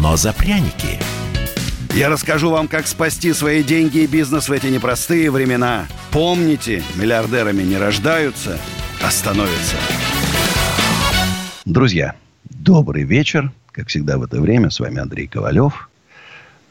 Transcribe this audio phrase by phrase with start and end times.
[0.00, 0.98] но за пряники.
[1.94, 5.86] Я расскажу вам, как спасти свои деньги и бизнес в эти непростые времена.
[6.12, 8.58] Помните, миллиардерами не рождаются,
[9.02, 9.76] а становятся.
[11.64, 12.14] Друзья,
[12.44, 13.52] добрый вечер.
[13.72, 15.90] Как всегда в это время, с вами Андрей Ковалев.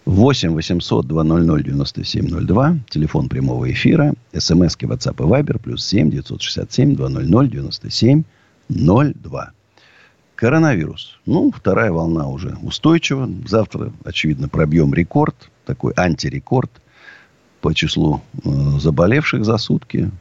[0.06, 2.78] 8 800 200 9702.
[2.90, 4.14] Телефон прямого эфира.
[4.34, 5.60] СМСки WhatsApp и Viber.
[5.60, 9.52] Плюс 7 967 200 9702.
[10.38, 11.18] Коронавирус.
[11.26, 13.28] Ну, вторая волна уже устойчива.
[13.48, 15.50] Завтра, очевидно, пробьем рекорд.
[15.66, 16.70] Такой антирекорд
[17.60, 20.12] по числу э, заболевших за сутки.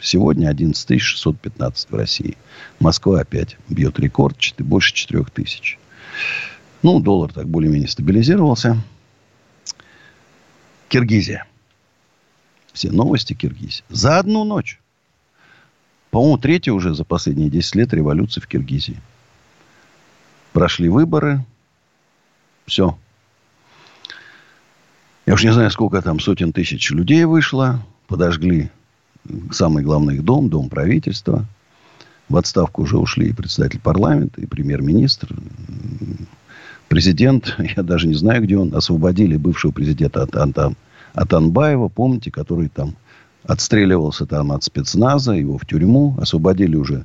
[0.00, 2.38] Сегодня 11 615 в России.
[2.80, 4.38] Москва опять бьет рекорд.
[4.58, 5.78] Больше 4 тысяч.
[6.82, 8.78] Ну, доллар так более-менее стабилизировался.
[10.88, 11.46] Киргизия.
[12.72, 13.84] Все новости Киргизии.
[13.90, 14.80] За одну ночь.
[16.10, 19.02] По-моему, третья уже за последние 10 лет революции в Киргизии.
[20.56, 21.44] Прошли выборы.
[22.64, 22.96] Все.
[25.26, 27.84] Я уж не знаю, сколько там сотен тысяч людей вышло.
[28.06, 28.70] Подожгли
[29.50, 31.44] самый главный их дом, дом правительства.
[32.30, 35.28] В отставку уже ушли и председатель парламента, и премьер-министр.
[36.88, 40.74] Президент, я даже не знаю, где он, освободили бывшего президента от, от,
[41.12, 42.96] от Анбаева, помните, который там
[43.44, 47.04] отстреливался там от спецназа, его в тюрьму, освободили уже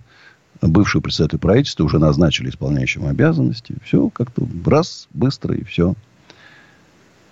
[0.62, 3.76] бывшего председателя правительства, уже назначили исполняющим обязанности.
[3.84, 5.96] Все как-то раз, быстро и все.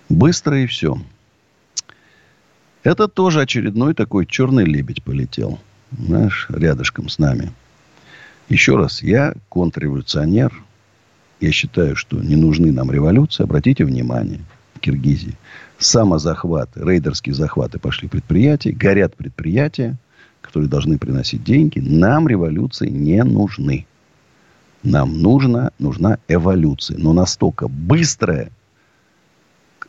[0.08, 1.00] Быстро и все.
[2.82, 5.60] Это тоже очередной такой черный лебедь полетел.
[5.96, 7.52] Знаешь, рядышком с нами.
[8.48, 10.52] Еще раз, я контрреволюционер.
[11.40, 13.44] Я считаю, что не нужны нам революции.
[13.44, 14.40] Обратите внимание,
[14.74, 15.36] в Киргизии
[15.80, 19.96] самозахваты, рейдерские захваты пошли предприятия, горят предприятия,
[20.50, 21.78] которые должны приносить деньги.
[21.78, 23.86] Нам революции не нужны.
[24.82, 26.98] Нам нужна, нужна эволюция.
[26.98, 28.50] Но настолько быстрая,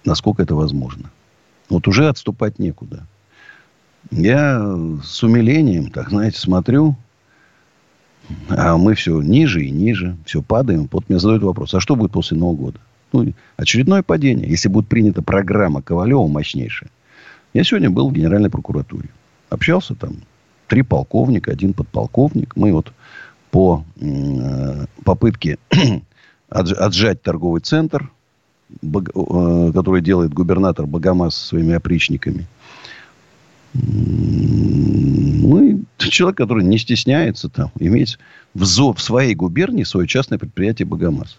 [0.06, 1.10] насколько это возможно.
[1.70, 3.08] Вот уже отступать некуда.
[4.12, 4.62] Я
[5.04, 6.96] с умилением, так знаете, смотрю,
[8.50, 10.88] а мы все ниже и ниже, все падаем.
[10.92, 12.80] Вот мне задают вопрос, а что будет после Нового года?
[13.14, 14.48] Ну, очередное падение.
[14.48, 16.92] Если будет принята программа Ковалева мощнейшая.
[17.54, 19.10] Я сегодня был в Генеральной прокуратуре.
[19.50, 20.18] Общался там.
[20.72, 22.56] Три полковника, один подполковник.
[22.56, 22.94] Мы вот
[23.50, 25.58] по э, попытке
[26.50, 28.10] отжать торговый центр,
[28.82, 32.48] э, который делает губернатор Богомаз со своими опричниками.
[33.74, 38.18] Ну, и человек, который не стесняется там иметь
[38.54, 41.38] в, ЗО, в своей губернии свое частное предприятие Богомаз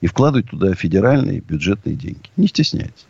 [0.00, 2.30] и вкладывать туда федеральные бюджетные деньги.
[2.38, 3.04] Не стесняется.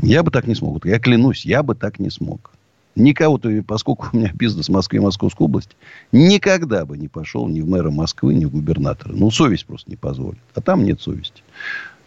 [0.00, 0.86] Я бы так не смог.
[0.86, 2.52] Я клянусь, я бы так не смог.
[2.98, 5.74] Никого-то, поскольку у меня бизнес в Москве и Московской области,
[6.12, 9.12] никогда бы не пошел ни в мэра Москвы, ни в губернатора.
[9.14, 10.40] Ну, совесть просто не позволит.
[10.54, 11.42] А там нет совести.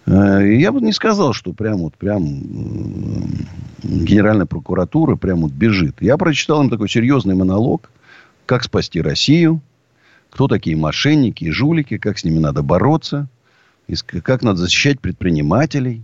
[0.05, 2.25] Э, я бы не сказал, что прям вот прям
[3.83, 6.01] Генеральная прокуратура прям вот бежит.
[6.01, 7.89] Я прочитал им такой серьезный монолог,
[8.45, 9.61] как спасти Россию,
[10.29, 13.27] кто такие мошенники и жулики, как с ними надо бороться,
[14.23, 16.03] как надо защищать предпринимателей.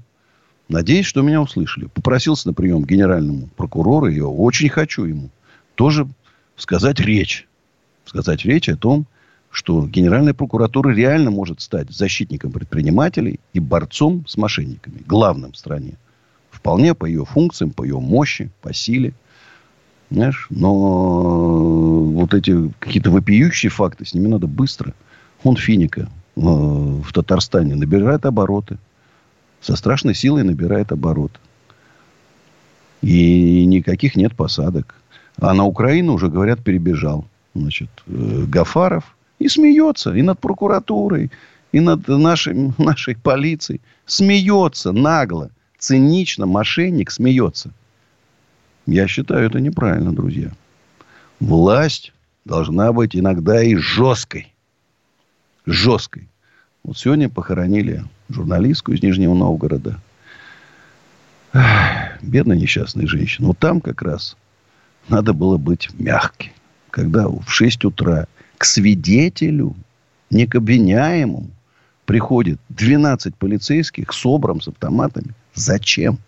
[0.70, 1.86] Надеюсь, что меня услышали.
[1.86, 5.30] Попросился на прием к генеральному прокурору, я очень хочу ему
[5.76, 6.08] тоже
[6.56, 7.48] сказать речь.
[8.06, 9.06] Сказать речь о том,
[9.50, 15.02] что Генеральная прокуратура реально может стать защитником предпринимателей и борцом с мошенниками.
[15.06, 15.94] Главным в стране.
[16.52, 19.14] Вполне по ее функциям, по ее мощи, по силе–
[20.10, 20.74] Знаешь, но
[22.12, 24.94] вот эти какие-то вопиющие факты, с ними надо быстро.
[25.44, 28.78] Он Финика э, в Татарстане набирает обороты.
[29.62, 31.40] Со страшной силой набирает обороты.
[33.02, 34.96] И никаких нет посадок.
[35.40, 37.26] А на Украину уже, говорят, перебежал.
[37.54, 39.16] Значит, э, Гафаров.
[39.40, 40.14] И смеется.
[40.14, 41.32] И над прокуратурой,
[41.72, 43.82] и над нашей, нашей полицией.
[44.06, 46.46] Смеется нагло, цинично.
[46.46, 47.72] Мошенник смеется.
[48.86, 50.52] Я считаю это неправильно, друзья.
[51.40, 52.14] Власть
[52.46, 54.54] должна быть иногда и жесткой.
[55.66, 56.30] Жесткой.
[56.84, 60.00] Вот сегодня похоронили журналистку из Нижнего Новгорода.
[62.22, 63.48] Бедная несчастная женщина.
[63.48, 64.38] Вот там как раз
[65.08, 66.52] надо было быть мягким.
[66.90, 68.28] Когда в 6 утра
[68.58, 69.76] к свидетелю,
[70.30, 71.50] не к обвиняемому,
[72.06, 75.34] приходит 12 полицейских с обром, с автоматами.
[75.54, 76.20] Зачем?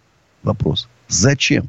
[0.43, 0.87] Вопрос.
[1.07, 1.67] Зачем?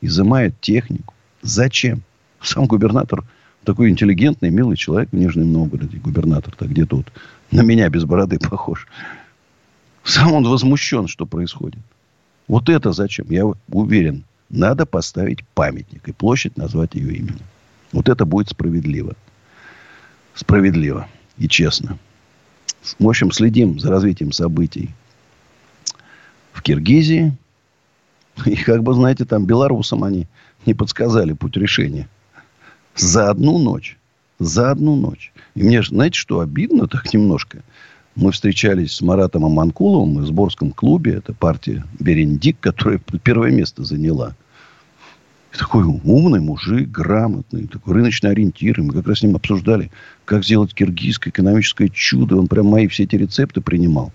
[0.00, 1.14] Изымают технику.
[1.42, 2.02] Зачем?
[2.40, 3.24] Сам губернатор
[3.64, 5.98] такой интеллигентный, милый человек в Нижнем Новгороде.
[5.98, 7.10] Губернатор-то где тут?
[7.50, 8.86] На меня без бороды похож.
[10.04, 11.80] Сам он возмущен, что происходит.
[12.46, 13.26] Вот это зачем?
[13.30, 17.46] Я уверен, надо поставить памятник и площадь назвать ее именем.
[17.92, 19.14] Вот это будет справедливо.
[20.34, 21.08] Справедливо
[21.38, 21.98] и честно.
[22.98, 24.90] В общем, следим за развитием событий
[26.52, 27.34] в Киргизии.
[28.44, 30.26] И как бы, знаете, там белорусам они
[30.66, 32.08] не подсказали путь решения.
[32.94, 33.96] За одну ночь.
[34.38, 35.32] За одну ночь.
[35.54, 37.62] И мне, знаете, что обидно так немножко?
[38.16, 41.14] Мы встречались с Маратом Аманкуловым в Сборском клубе.
[41.14, 44.36] Это партия Берендик, которая первое место заняла.
[45.52, 48.80] И такой умный мужик, грамотный, такой рыночный ориентир.
[48.80, 49.90] Мы как раз с ним обсуждали,
[50.24, 52.36] как сделать киргизское экономическое чудо.
[52.36, 54.12] Он прям мои все эти рецепты принимал.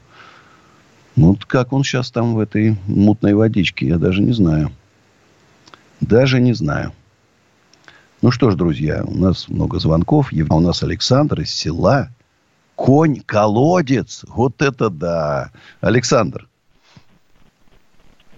[1.18, 4.72] Ну, вот как он сейчас там в этой мутной водичке, я даже не знаю.
[6.00, 6.94] Даже не знаю.
[8.22, 10.32] Ну что ж, друзья, у нас много звонков.
[10.50, 12.10] А у нас Александр из села.
[12.80, 14.24] Конь-колодец.
[14.30, 15.52] Вот это да.
[15.82, 16.48] Александр.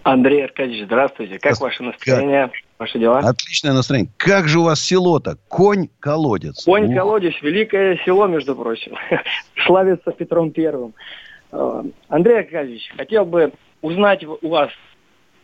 [0.01, 1.37] Андрей Аркадьевич, здравствуйте.
[1.37, 2.47] Как ваше настроение?
[2.47, 2.55] Как?
[2.79, 3.19] Ваши дела?
[3.19, 4.11] Отличное настроение.
[4.17, 5.37] Как же у вас село-то?
[5.47, 6.65] Конь-колодец.
[6.65, 7.35] Конь-колодец.
[7.43, 8.95] Великое село, между прочим.
[9.67, 10.95] Славится Петром Первым.
[11.51, 13.53] Э, Андрей Аркадьевич, хотел бы
[13.83, 14.71] узнать у вас.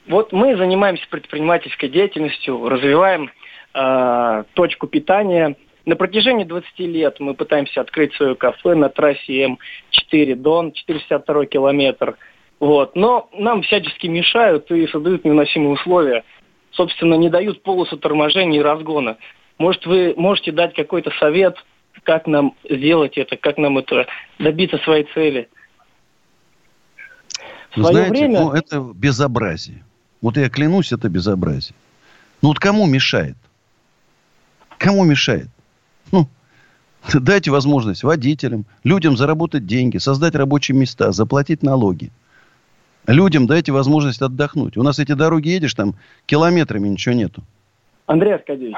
[0.08, 3.30] Вот мы занимаемся предпринимательской деятельностью, развиваем
[3.76, 5.56] э, точку питания.
[5.88, 12.18] На протяжении 20 лет мы пытаемся открыть свое кафе на трассе М4 Дон, 462 километр.
[12.60, 12.96] Вот.
[12.96, 16.24] Но нам всячески мешают и создают невыносимые условия–
[16.78, 19.18] собственно, не дают полосу торможения и разгона.
[19.58, 21.58] Может, вы можете дать какой-то совет,
[22.04, 24.06] как нам сделать это, как нам это
[24.40, 25.50] добиться своей цели?
[27.76, 28.40] В Знаете, время...
[28.40, 29.84] ну, это безобразие.
[30.22, 31.76] Вот я клянусь, это безобразие.
[32.42, 33.36] Ну вот кому мешает?
[34.78, 35.48] Кому мешает?
[36.12, 36.28] Ну,
[37.14, 42.12] дайте возможность водителям, людям заработать деньги, создать рабочие места, заплатить налоги.
[43.08, 44.76] Людям дайте возможность отдохнуть.
[44.76, 45.96] У нас эти дороги едешь, там
[46.26, 47.42] километрами ничего нету.
[48.06, 48.76] Андрей Аркадьевич,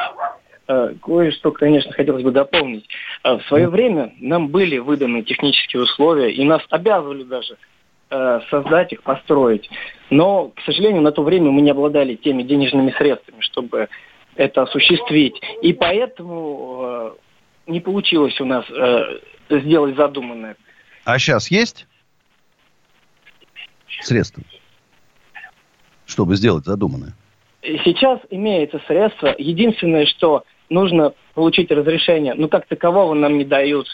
[0.67, 2.87] э, кое-что, конечно, хотелось бы дополнить.
[3.23, 7.57] Э, в свое время нам были выданы технические условия, и нас обязывали даже
[8.11, 9.67] э, создать их, построить.
[10.11, 13.89] Но, к сожалению, на то время мы не обладали теми денежными средствами, чтобы
[14.39, 15.39] это осуществить.
[15.61, 17.13] И поэтому
[17.67, 18.65] не получилось у нас
[19.49, 20.55] сделать задуманное.
[21.05, 21.85] А сейчас есть?
[24.01, 24.43] средства,
[26.05, 27.13] чтобы сделать задуманное?
[27.61, 29.35] Сейчас имеется средства.
[29.37, 33.87] Единственное, что нужно получить разрешение, ну как такового нам не дают.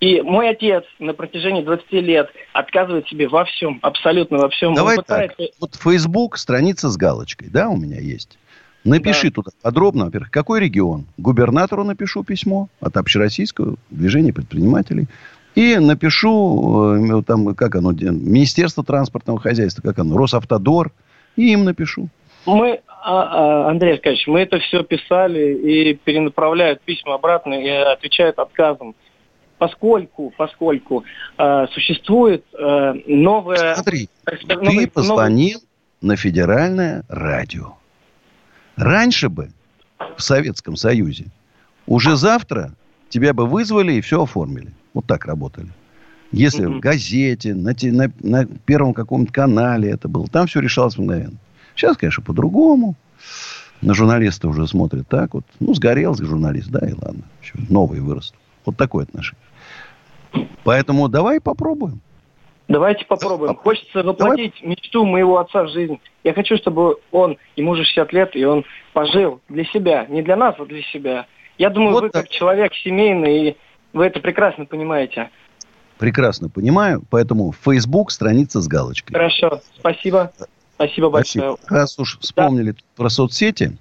[0.00, 4.74] И мой отец на протяжении 20 лет отказывает себе во всем, абсолютно во всем.
[4.74, 5.36] Давай пытается...
[5.36, 5.48] так.
[5.60, 8.38] Вот Facebook, страница с галочкой, да, у меня есть.
[8.84, 9.34] Напиши да.
[9.34, 11.06] туда подробно, во-первых, какой регион.
[11.16, 15.06] Губернатору напишу письмо от общероссийского движения предпринимателей.
[15.54, 20.92] И напишу, э, там, как оно, Министерство транспортного хозяйства, как оно, Росавтодор,
[21.36, 22.08] и им напишу.
[22.46, 28.38] Мы, а, а, Андрей Аркадьевич, мы это все писали и перенаправляют письма обратно и отвечают
[28.38, 28.94] отказом.
[29.58, 31.04] Поскольку, поскольку
[31.36, 33.74] э, существует э, новая...
[33.74, 34.08] Смотри,
[34.46, 36.12] новый, ты позвонил новый...
[36.12, 37.74] на федеральное радио.
[38.78, 39.50] Раньше бы
[40.16, 41.26] в Советском Союзе
[41.86, 42.72] уже завтра
[43.08, 44.72] тебя бы вызвали и все оформили.
[44.94, 45.68] Вот так работали.
[46.30, 46.76] Если mm-hmm.
[46.76, 51.38] в газете, на, на, на первом каком-то канале это было, там все решалось мгновенно.
[51.74, 52.94] Сейчас, конечно, по-другому.
[53.80, 55.44] На журналиста уже смотрят так вот.
[55.58, 57.22] Ну, сгорел журналист, да, и ладно.
[57.42, 58.34] Еще новый вырос.
[58.64, 59.42] Вот такое отношение.
[60.64, 62.00] Поэтому давай попробуем.
[62.68, 63.56] Давайте попробуем.
[63.56, 64.76] Хочется воплотить Давай.
[64.76, 65.98] мечту моего отца в жизнь.
[66.22, 70.06] Я хочу, чтобы он, ему уже 60 лет, и он пожил для себя.
[70.08, 71.26] Не для нас, а для себя.
[71.56, 72.24] Я думаю, вот вы так.
[72.24, 73.56] как человек семейный и
[73.94, 75.30] вы это прекрасно понимаете.
[75.98, 79.14] Прекрасно понимаю, поэтому Facebook страница с галочкой.
[79.14, 80.30] Хорошо, спасибо.
[80.74, 81.56] Спасибо большое.
[81.56, 81.76] Спасибо.
[81.76, 82.78] Раз уж вспомнили да.
[82.94, 83.76] про соцсети,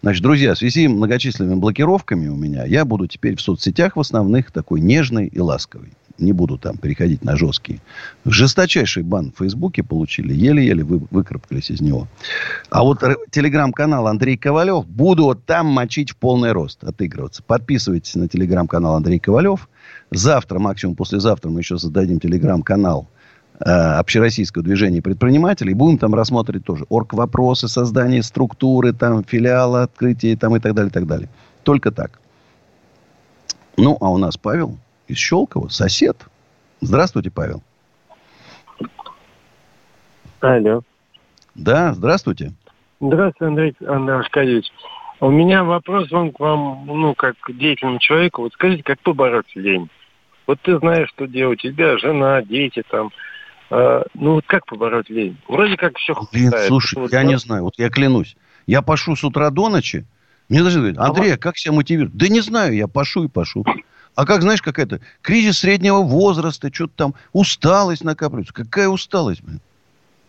[0.00, 4.00] значит, друзья, в связи с многочисленными блокировками у меня, я буду теперь в соцсетях в
[4.00, 7.80] основных такой нежный и ласковый не буду там переходить на жесткие.
[8.24, 10.34] Жесточайший бан в Фейсбуке получили.
[10.34, 12.08] Еле-еле вы, выкарабкались из него.
[12.70, 17.42] А вот телеграм-канал Андрей Ковалев буду вот там мочить в полный рост, отыгрываться.
[17.42, 19.68] Подписывайтесь на телеграм-канал Андрей Ковалев.
[20.10, 23.08] Завтра, максимум послезавтра, мы еще создадим телеграм-канал
[23.60, 25.74] э, общероссийского движения предпринимателей.
[25.74, 30.92] Будем там рассматривать тоже орг-вопросы, создание структуры, там, филиала, открытие там, и так далее, и
[30.92, 31.28] так далее.
[31.62, 32.20] Только так.
[33.76, 34.76] Ну, а у нас Павел
[35.08, 36.16] из Щелкова, сосед.
[36.80, 37.62] Здравствуйте, Павел.
[40.40, 40.82] Алло.
[41.54, 42.52] Да, здравствуйте.
[43.00, 44.66] Здравствуйте, Андрей, Андрей Аркадьевич.
[45.20, 48.42] У меня вопрос вам к вам, ну, как к деятельному человеку.
[48.42, 49.90] Вот скажите, как побороть лень?
[50.46, 51.64] Вот ты знаешь, что делать.
[51.64, 53.10] У тебя жена, дети там.
[53.70, 55.36] Э, ну, вот как побороть лень?
[55.48, 57.28] Вроде как все Блин, слушай, вот, я вот...
[57.28, 57.64] не знаю.
[57.64, 58.36] Вот я клянусь.
[58.66, 60.06] Я пошу с утра до ночи.
[60.48, 62.16] Мне даже говорят, Андрей, а как себя мотивировать?
[62.16, 63.64] Да не знаю, я пошу и пошу.
[64.18, 68.52] А как, знаешь, какая-то кризис среднего возраста, что-то там, усталость накапливается.
[68.52, 69.60] Какая усталость, блин?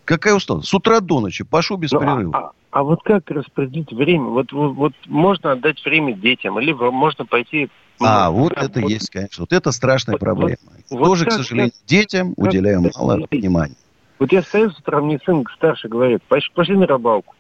[0.05, 0.67] Какая усталость?
[0.67, 2.38] С утра до ночи, пошу без ну, перерыва.
[2.38, 4.25] А, а вот как распределить время?
[4.25, 7.72] Вот, вот, вот можно отдать время детям, либо можно пойти...
[8.00, 9.41] А, ну, вот как, это вот, есть, конечно.
[9.41, 10.60] Вот это страшная вот, проблема.
[10.91, 13.75] Вот, Тоже, как, к сожалению, как, детям как, уделяем как, мало как, внимания.
[14.19, 17.34] Вот я стою с утра, мне сын старший говорит, пошли на рыбалку.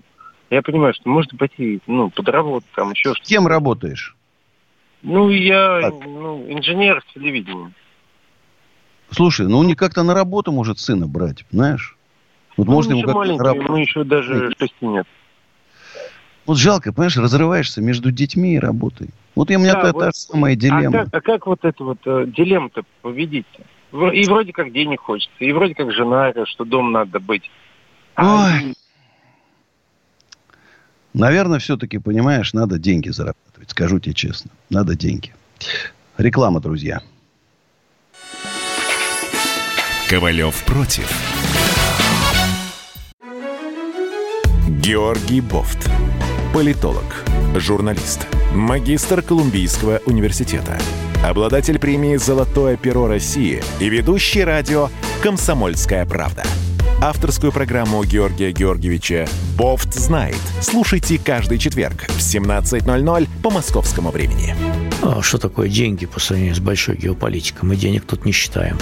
[0.49, 3.29] Я понимаю, что можно пойти, ну, подработать там еще что-то.
[3.29, 4.15] Кем работаешь?
[5.01, 7.71] Ну, я ну, инженер в телевидении.
[9.11, 11.95] Слушай, ну не как-то на работу может сына брать, знаешь?
[12.57, 13.69] Вот ну, можно ему как-то работать.
[13.69, 15.07] Мы еще даже шести нет.
[16.45, 19.09] Вот жалко, понимаешь, разрываешься между детьми и работой.
[19.35, 21.01] Вот у меня да, та, вот, та самая а дилемма.
[21.01, 24.11] А как, а как вот эту вот э, дилемму-то победить-то?
[24.11, 27.49] И вроде как денег хочется, и вроде как жена, что дом надо быть.
[28.15, 28.73] А Ой.
[31.13, 33.69] Наверное, все-таки, понимаешь, надо деньги зарабатывать.
[33.69, 34.51] Скажу тебе честно.
[34.69, 35.33] Надо деньги.
[36.17, 37.01] Реклама, друзья.
[40.09, 41.09] Ковалев против.
[44.81, 45.89] Георгий Бофт.
[46.53, 47.03] Политолог,
[47.55, 50.79] журналист, магистр Колумбийского университета,
[51.23, 54.89] обладатель премии «Золотое перо России» и ведущий радио
[55.21, 56.43] «Комсомольская правда».
[57.01, 59.25] Авторскую программу Георгия Георгиевича
[59.57, 60.35] «Бофт знает».
[60.61, 64.53] Слушайте каждый четверг в 17.00 по московскому времени.
[65.01, 67.69] А что такое деньги по сравнению с большой геополитикой?
[67.69, 68.77] Мы денег тут не считаем.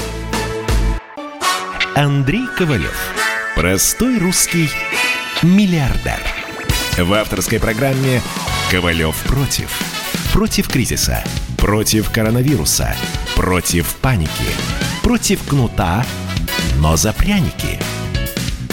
[1.95, 2.97] Андрей Ковалев.
[3.55, 4.67] Простой русский
[5.43, 6.19] миллиардер.
[6.97, 8.23] В авторской программе
[8.71, 9.69] «Ковалев против».
[10.33, 11.23] Против кризиса,
[11.57, 12.95] против коронавируса,
[13.35, 14.47] против паники,
[15.03, 16.03] против кнута,
[16.79, 17.79] но за пряники–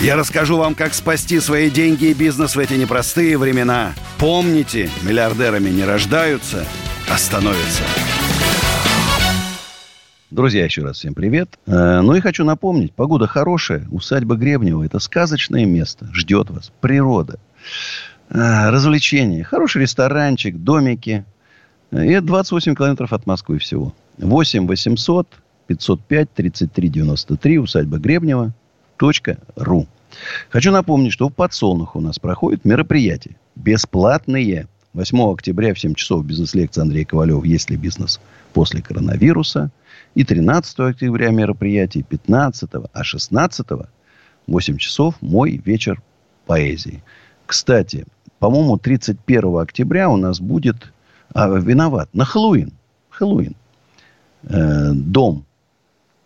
[0.04, 3.94] я расскажу вам, как спасти свои деньги и бизнес в эти непростые времена.
[4.18, 6.66] Помните, миллиардерами не рождаются,
[7.10, 7.82] а становятся.
[10.30, 11.58] Друзья, еще раз всем привет.
[11.66, 17.38] Э, ну и хочу напомнить, погода хорошая, усадьба Гребнева– это сказочное место, ждет вас, природа,
[18.28, 21.24] э, развлечения, хороший ресторанчик, домики.
[21.92, 23.94] И это 28 километров от Москвы всего.
[24.18, 25.28] 8 800
[25.66, 28.52] 505 33 93, усадьба Гребнева,
[29.56, 29.86] ру.
[30.50, 34.68] Хочу напомнить, что в подсолнух у нас проходят мероприятия бесплатные.
[34.92, 38.20] 8 октября в 7 часов бизнес-лекция Андрея Ковалев «Есть ли бизнес
[38.52, 39.70] после коронавируса?»
[40.14, 43.66] И 13 октября мероприятие, 15, а 16
[44.46, 46.00] 8 часов мой вечер
[46.46, 47.02] поэзии.
[47.46, 48.06] Кстати,
[48.38, 50.92] по-моему, 31 октября у нас будет...
[51.32, 52.08] А, виноват.
[52.12, 52.72] На Хэллоуин.
[53.10, 53.56] Хэллоуин.
[54.44, 55.44] Э, дом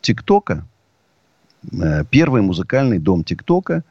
[0.01, 0.67] ТикТока
[2.11, 3.85] первый музыкальный дом ТикТока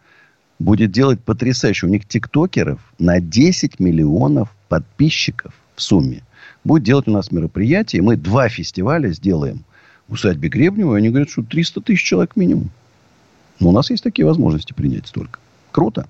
[0.60, 1.88] будет делать потрясающе.
[1.88, 6.24] У них тиктокеров на 10 миллионов подписчиков в сумме.
[6.64, 8.02] Будет делать у нас мероприятие.
[8.02, 9.64] Мы два фестиваля сделаем
[10.08, 10.96] в усадьбе Гребнева.
[10.96, 12.70] И они говорят, что 300 тысяч человек минимум.
[13.60, 15.40] Но у нас есть такие возможности принять столько.
[15.72, 16.08] Круто.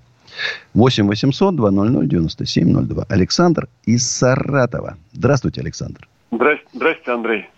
[0.74, 3.06] 8 800 200 9702.
[3.10, 4.98] Александр из Саратова.
[5.14, 6.08] Здравствуйте, Александр.
[6.32, 7.50] Здрасте, здрасте Андрей.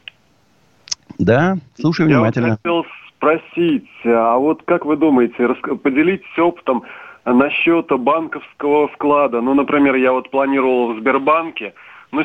[1.18, 2.48] Да, слушаю Я внимательно.
[2.48, 2.86] Я хотел
[3.20, 6.84] спросить, а вот как вы думаете, поделитесь опытом
[7.26, 9.42] насчет банковского вклада?
[9.42, 11.74] Ну, например, я вот планировал в Сбербанке,
[12.12, 12.24] ну,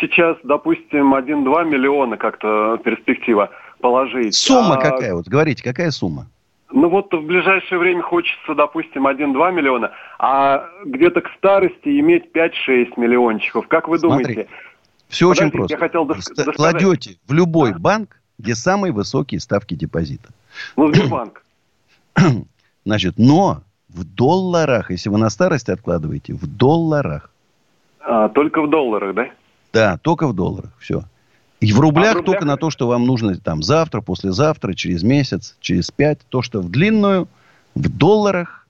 [0.00, 4.34] сейчас, допустим, 1-2 миллиона как-то перспектива положить.
[4.34, 4.80] Сумма а...
[4.80, 5.14] какая?
[5.14, 6.26] Вот говорите, какая сумма?
[6.74, 12.94] Ну вот в ближайшее время хочется, допустим, 1-2 миллиона, а где-то к старости иметь 5-6
[12.96, 13.68] миллиончиков.
[13.68, 14.50] Как вы Смотри, думаете?
[15.08, 15.74] Все очень просто.
[15.74, 20.30] Я хотел дос- Кладете в любой банк где самые высокие ставки депозита.
[20.76, 21.44] Ну, Сбербанк.
[22.84, 27.30] Значит, но в долларах, если вы на старости откладываете, в долларах.
[28.00, 29.30] А, только в долларах, да?
[29.72, 30.72] Да, только в долларах.
[30.80, 31.04] Все.
[31.60, 34.74] И в рублях, а в рублях только на то, что вам нужно там завтра, послезавтра,
[34.74, 36.18] через месяц, через пять.
[36.28, 37.28] То, что в длинную,
[37.76, 38.66] в долларах,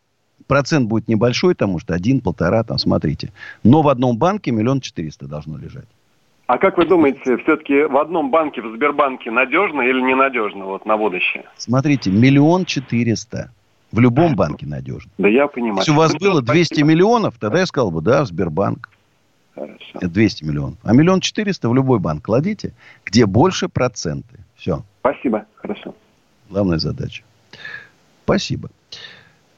[0.47, 3.33] процент будет небольшой, потому что один, полтора, там, смотрите.
[3.65, 5.89] Но в одном банке миллион четыреста должно лежать.
[6.47, 10.97] А как вы думаете, все-таки в одном банке, в Сбербанке, надежно или ненадежно вот на
[10.97, 11.45] будущее?
[11.57, 13.51] Смотрите, миллион четыреста.
[13.93, 15.11] В любом банке надежно.
[15.19, 15.81] Да я понимаю.
[15.81, 16.89] Если у вас было 200 спасибо.
[16.89, 18.89] миллионов, тогда я сказал бы, да, в Сбербанк.
[19.55, 19.99] Хорошо.
[20.01, 20.79] 200 миллионов.
[20.83, 22.73] А миллион четыреста в любой банк кладите,
[23.05, 24.39] где больше проценты.
[24.57, 24.83] Все.
[25.01, 25.45] Спасибо.
[25.57, 25.95] Хорошо.
[26.49, 27.23] Главная задача.
[28.25, 28.71] Спасибо.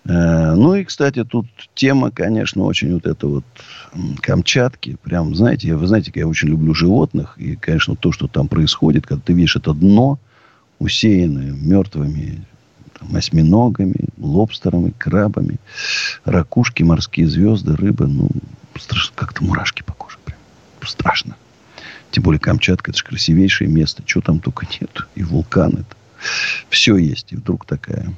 [0.06, 3.44] Э, ну и, кстати, тут тема, конечно, очень вот эта вот
[4.20, 4.96] Камчатки.
[5.02, 7.34] Прям, знаете, вы знаете, я очень люблю животных.
[7.38, 10.18] И, конечно, то, что там происходит, когда ты видишь это дно,
[10.78, 12.44] усеянное мертвыми
[12.99, 15.58] там, осьминогами, лобстерами, крабами,
[16.25, 18.06] ракушки, морские звезды, рыбы.
[18.06, 18.28] Ну,
[19.14, 20.18] как-то мурашки по коже.
[20.25, 20.38] Прям
[20.87, 21.37] страшно.
[22.11, 24.02] Тем более Камчатка, это же красивейшее место.
[24.04, 25.06] Чего там только нет.
[25.14, 25.80] И вулканы.
[25.80, 25.96] -то.
[26.68, 27.32] Все есть.
[27.32, 28.12] И вдруг такая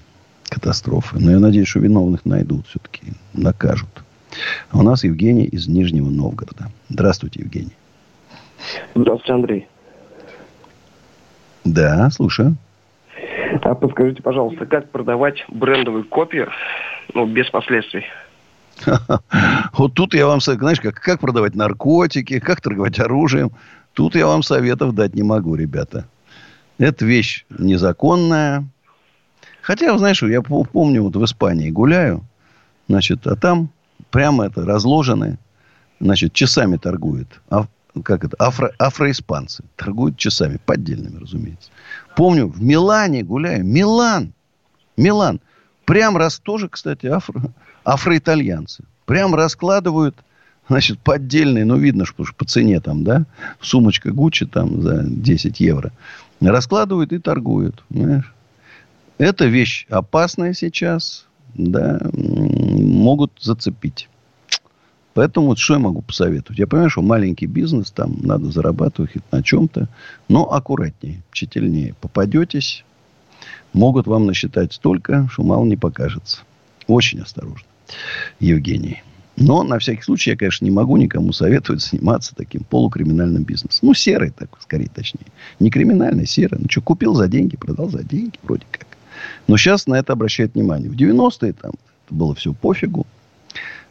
[0.57, 1.19] катастрофы.
[1.19, 3.91] Но я надеюсь, что виновных найдут все-таки, накажут.
[4.71, 6.71] А у нас Евгений из Нижнего Новгорода.
[6.89, 7.77] Здравствуйте, Евгений.
[8.95, 9.69] Здравствуйте, Андрей.
[11.65, 12.57] Да, слушаю.
[13.63, 16.47] А подскажите, пожалуйста, как продавать брендовые копии,
[17.13, 18.05] ну, без последствий?
[19.75, 23.51] Вот тут я вам, знаешь, как, как продавать наркотики, как торговать оружием.
[23.93, 26.07] Тут я вам советов дать не могу, ребята.
[26.79, 28.65] Это вещь незаконная,
[29.67, 32.25] Хотя, знаешь, я помню, вот в Испании гуляю,
[32.87, 33.71] значит, а там
[34.13, 35.39] прямо это разложены,
[35.99, 37.41] значит, часами торгуют.
[37.51, 37.67] А,
[38.05, 38.37] как это?
[38.39, 39.65] Афро, афроиспанцы.
[39.75, 41.71] Торгуют часами, поддельными, разумеется.
[42.15, 43.65] Помню, в Милане гуляю.
[43.65, 44.35] Милан.
[44.97, 45.41] Милан.
[45.85, 48.85] Прям раз тоже, кстати, афро, афроитальянцы.
[49.05, 50.15] Прям раскладывают,
[50.69, 53.25] значит, поддельные, ну, видно, что по цене там, да,
[53.61, 55.91] сумочка Гуччи там за 10 евро.
[56.41, 58.33] Раскладывают и торгуют, понимаешь?
[59.19, 64.09] Эта вещь опасная сейчас, да, могут зацепить.
[65.15, 66.59] Поэтому вот что я могу посоветовать?
[66.59, 69.89] Я понимаю, что маленький бизнес, там надо зарабатывать на чем-то,
[70.29, 71.95] но аккуратнее, тщательнее.
[72.03, 72.85] Попадетесь,
[73.73, 76.41] могут вам насчитать столько, что мало не покажется.
[76.87, 77.67] Очень осторожно,
[78.39, 79.03] Евгений.
[79.37, 83.89] Но на всякий случай я, конечно, не могу никому советовать заниматься таким полукриминальным бизнесом.
[83.89, 85.27] Ну, серый так, скорее, точнее.
[85.61, 86.59] Не криминальный, серый.
[86.61, 88.87] Ну, что, купил за деньги, продал за деньги, вроде как.
[89.47, 90.91] Но сейчас на это обращают внимание.
[90.91, 91.73] В 90-е там
[92.11, 93.07] было все пофигу.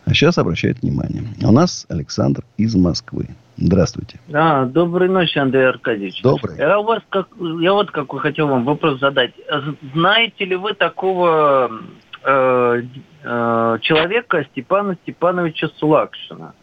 [0.05, 1.23] А сейчас обращают внимание.
[1.41, 3.29] У нас Александр из Москвы.
[3.57, 4.19] Здравствуйте.
[4.27, 6.21] Да, доброй ночи, Андрей Аркадьевич.
[6.21, 6.57] Добрый.
[6.57, 7.27] Я, у вас как,
[7.61, 9.31] я вот какой хотел вам вопрос задать.
[9.93, 11.71] Знаете ли вы такого
[12.23, 12.81] э,
[13.23, 16.53] э, человека Степана Степановича Сулакшина?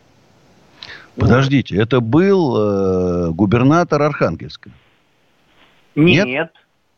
[1.16, 4.70] Подождите, это был э, губернатор Архангельска?
[5.94, 6.27] Нет.
[6.27, 6.53] Нет.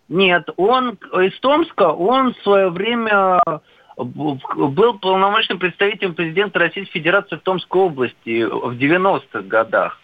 [0.08, 3.40] Нет, он из Томска, он в свое время
[3.96, 9.98] был полномочным представителем президента Российской Федерации в Томской области в 90-х годах.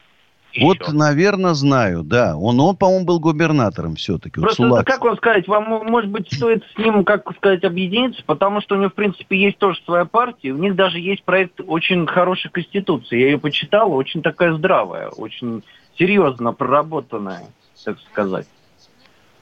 [0.53, 0.67] Еще.
[0.67, 2.37] Вот, наверное, знаю, да.
[2.37, 4.41] Он, он по-моему, был губернатором все-таки.
[4.41, 8.61] Просто, вот как вам сказать, вам, может быть, стоит с ним, как сказать, объединиться, потому
[8.61, 10.51] что у него, в принципе, есть тоже своя партия.
[10.51, 13.21] У них даже есть проект очень хорошей конституции.
[13.21, 15.63] Я ее почитал, очень такая здравая, очень
[15.97, 17.45] серьезно проработанная,
[17.85, 18.49] так сказать.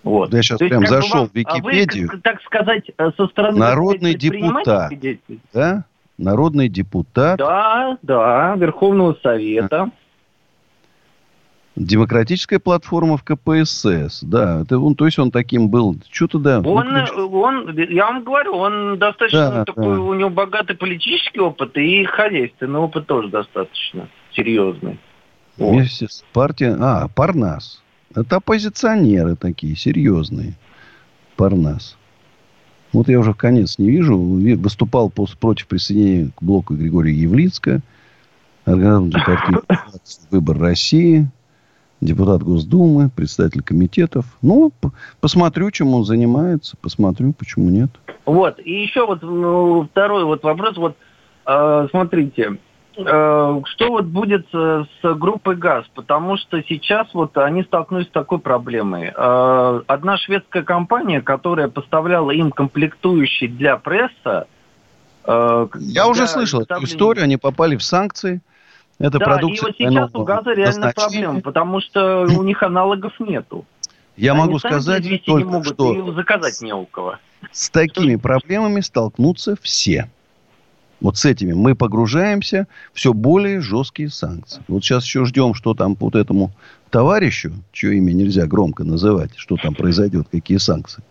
[0.09, 0.33] Вот.
[0.33, 2.09] Я сейчас прям зашел вам, в Википедию.
[2.11, 3.59] А вы, так сказать, э, со стороны...
[3.59, 4.91] Народный депутат.
[5.53, 5.85] Да?
[6.17, 7.39] Народный депутат.
[7.39, 9.91] Да, да, Верховного Совета.
[11.77, 16.59] Демократическая платформа в КПСС, да, это он, то есть он таким был, что-то да.
[16.59, 20.01] Он, он, я вам говорю, он достаточно да, такой, да.
[20.01, 24.99] у него богатый политический опыт и хозяйственный опыт тоже достаточно серьезный.
[25.57, 26.13] Вместе вот.
[26.13, 27.81] с партией, а, Парнас.
[28.15, 30.55] Это оппозиционеры такие, серьезные.
[31.37, 31.97] Парнас.
[32.93, 34.19] Вот я уже в конец не вижу.
[34.19, 37.81] Выступал против присоединения к блоку Григория Явлицка.
[38.65, 39.63] Организован
[40.31, 41.29] выбор России.
[42.01, 44.25] Депутат Госдумы, председатель комитетов.
[44.41, 44.73] Ну,
[45.21, 46.77] посмотрю, чем он занимается.
[46.81, 47.91] Посмотрю, почему нет.
[48.25, 48.61] Вот.
[48.65, 50.77] И еще вот ну, второй вот вопрос.
[50.77, 50.97] Вот
[51.47, 52.59] э, смотрите,
[53.05, 55.85] что вот будет с группой ГАЗ?
[55.95, 59.13] Потому что сейчас вот они столкнулись с такой проблемой.
[59.15, 64.47] Э, одна шведская компания, которая поставляла им комплектующие для пресса...
[65.25, 68.41] Э, Я уже слышал эту историю, они попали в санкции.
[68.99, 69.71] Это да, продукция.
[69.71, 73.65] и вот сейчас у ГАЗа реально проблема, потому что у них аналогов нету.
[74.17, 77.17] Я они могу сказать только, не могут, что заказать не у кого.
[77.53, 80.11] С такими проблемами столкнутся все.
[81.01, 84.63] Вот с этими мы погружаемся в все более жесткие санкции.
[84.69, 86.53] Вот сейчас еще ждем, что там вот этому
[86.91, 91.03] товарищу, чье имя нельзя громко называть, что там произойдет, какие санкции.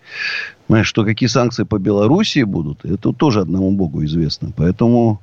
[0.67, 4.51] Знаешь, что какие санкции по Белоруссии будут, это тоже одному богу известно.
[4.55, 5.21] Поэтому,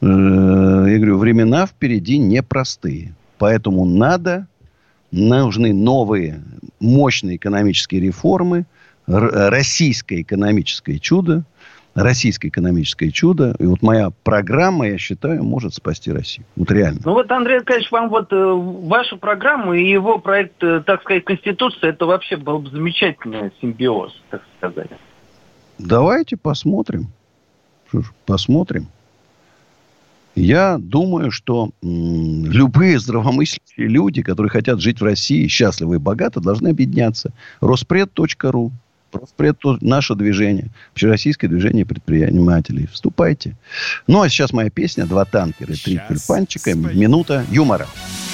[0.00, 3.14] э, я говорю, времена впереди непростые.
[3.38, 4.46] Поэтому надо,
[5.10, 6.42] нужны новые
[6.80, 8.66] мощные экономические реформы,
[9.06, 11.44] российское экономическое чудо,
[11.94, 13.54] российское экономическое чудо.
[13.58, 16.46] И вот моя программа, я считаю, может спасти Россию.
[16.56, 17.00] Вот реально.
[17.04, 21.24] Ну вот, Андрей Аркадьевич, вам вот э, вашу программу и его проект, э, так сказать,
[21.24, 24.90] Конституция, это вообще был бы замечательный симбиоз, так сказать.
[25.78, 27.08] Давайте посмотрим.
[28.26, 28.88] Посмотрим.
[30.34, 36.40] Я думаю, что м, любые здравомыслящие люди, которые хотят жить в России счастливо и богато,
[36.40, 37.32] должны объединяться.
[37.60, 38.72] Роспред.ру
[39.14, 40.70] Роспред– наше движение.
[40.92, 42.88] Общероссийское движение предпринимателей.
[42.92, 43.56] Вступайте.
[44.06, 46.74] Ну, а сейчас моя песня «Два танкера и три тюльпанчика».
[46.74, 47.86] Минута юмора.
[47.86, 48.33] Мы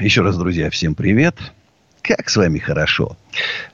[0.00, 1.36] Еще раз, друзья, всем привет.
[2.02, 3.16] Как с вами хорошо.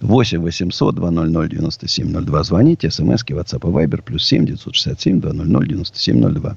[0.00, 2.44] 8 800 200 9702.
[2.44, 2.90] Звоните.
[2.90, 4.02] СМСки, WhatsApp и Viber.
[4.02, 6.56] Плюс 7 967 200 9702.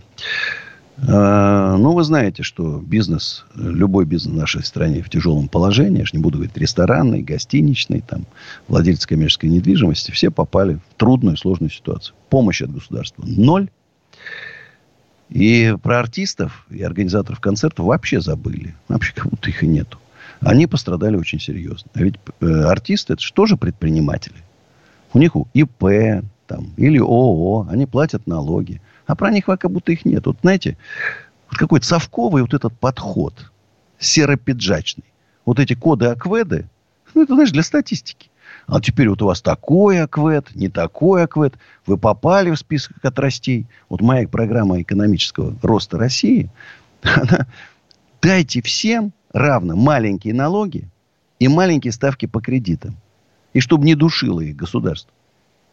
[1.07, 5.99] А, ну, вы знаете, что бизнес, любой бизнес в нашей стране в тяжелом положении.
[5.99, 8.25] Я ж не буду говорить ресторанный, гостиничный, там,
[8.67, 10.11] владельцы коммерческой недвижимости.
[10.11, 12.15] Все попали в трудную, сложную ситуацию.
[12.29, 13.69] Помощи от государства ноль.
[15.29, 18.75] И про артистов и организаторов концертов вообще забыли.
[18.87, 19.97] Вообще как будто их и нету.
[20.41, 21.89] Они пострадали очень серьезно.
[21.93, 24.35] А ведь э, артисты это же тоже предприниматели.
[25.13, 27.67] У них ИП там, или ООО.
[27.69, 28.81] Они платят налоги.
[29.07, 30.25] А про них как будто их нет.
[30.25, 30.77] Вот знаете,
[31.49, 33.51] вот какой-то совковый вот этот подход.
[33.97, 35.05] Серопиджачный.
[35.45, 36.67] Вот эти коды акведы.
[37.13, 38.29] Ну, это, знаешь, для статистики.
[38.67, 41.53] А теперь вот у вас такой аквет, не такой аквет.
[41.85, 43.67] Вы попали в список отрастей.
[43.89, 46.49] Вот моя программа экономического роста России,
[47.03, 47.47] она
[48.21, 50.89] дайте всем равно маленькие налоги
[51.39, 52.95] и маленькие ставки по кредитам.
[53.53, 55.11] И чтобы не душило их государство.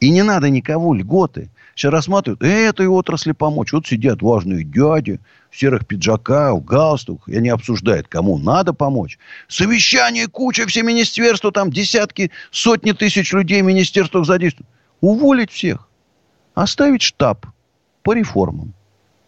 [0.01, 1.51] И не надо никого льготы.
[1.75, 3.73] Сейчас рассматривают, этой отрасли помочь.
[3.73, 5.21] Вот сидят важные дяди
[5.53, 7.29] в серых пиджаках, в галстуках.
[7.29, 9.19] И они обсуждают, кому надо помочь.
[9.49, 14.69] Совещание, куча, все министерства, там десятки, сотни тысяч людей в министерствах задействуют.
[15.03, 15.89] Уволить всех.
[16.55, 17.47] Оставить штаб
[18.03, 18.73] по реформам.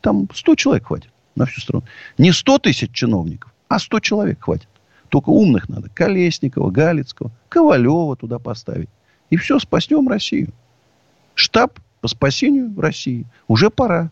[0.01, 1.85] Там 100 человек хватит на всю страну.
[2.17, 4.69] Не 100 тысяч чиновников, а 100 человек хватит.
[5.11, 5.91] Только умных надо.
[5.91, 8.89] Колесникова, Галицкого, Ковалева туда поставить.
[9.29, 10.53] И все, спасем Россию.
[11.35, 13.27] Штаб по спасению России.
[13.47, 14.11] Уже пора.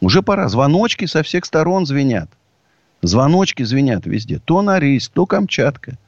[0.00, 0.48] Уже пора.
[0.48, 2.30] Звоночки со всех сторон звенят.
[3.02, 4.38] Звоночки звенят везде.
[4.38, 5.98] То Норильск, то Камчатка,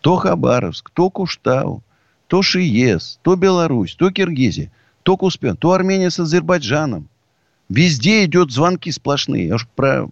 [0.00, 1.82] то Хабаровск, то Куштау,
[2.26, 4.70] то Шиес, то Беларусь, то Киргизия,
[5.02, 7.08] то Куспен, то Армения с Азербайджаном.
[7.68, 9.48] Везде идет звонки сплошные.
[9.48, 10.08] Я уж про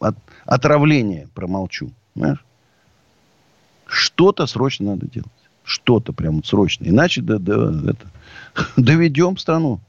[0.00, 1.90] от, отравление промолчу.
[2.14, 2.44] Понимаешь?
[3.86, 5.30] Что-то срочно надо делать.
[5.62, 6.84] Что-то прям срочно.
[6.84, 8.10] Иначе да, да, это,
[8.76, 9.80] доведем страну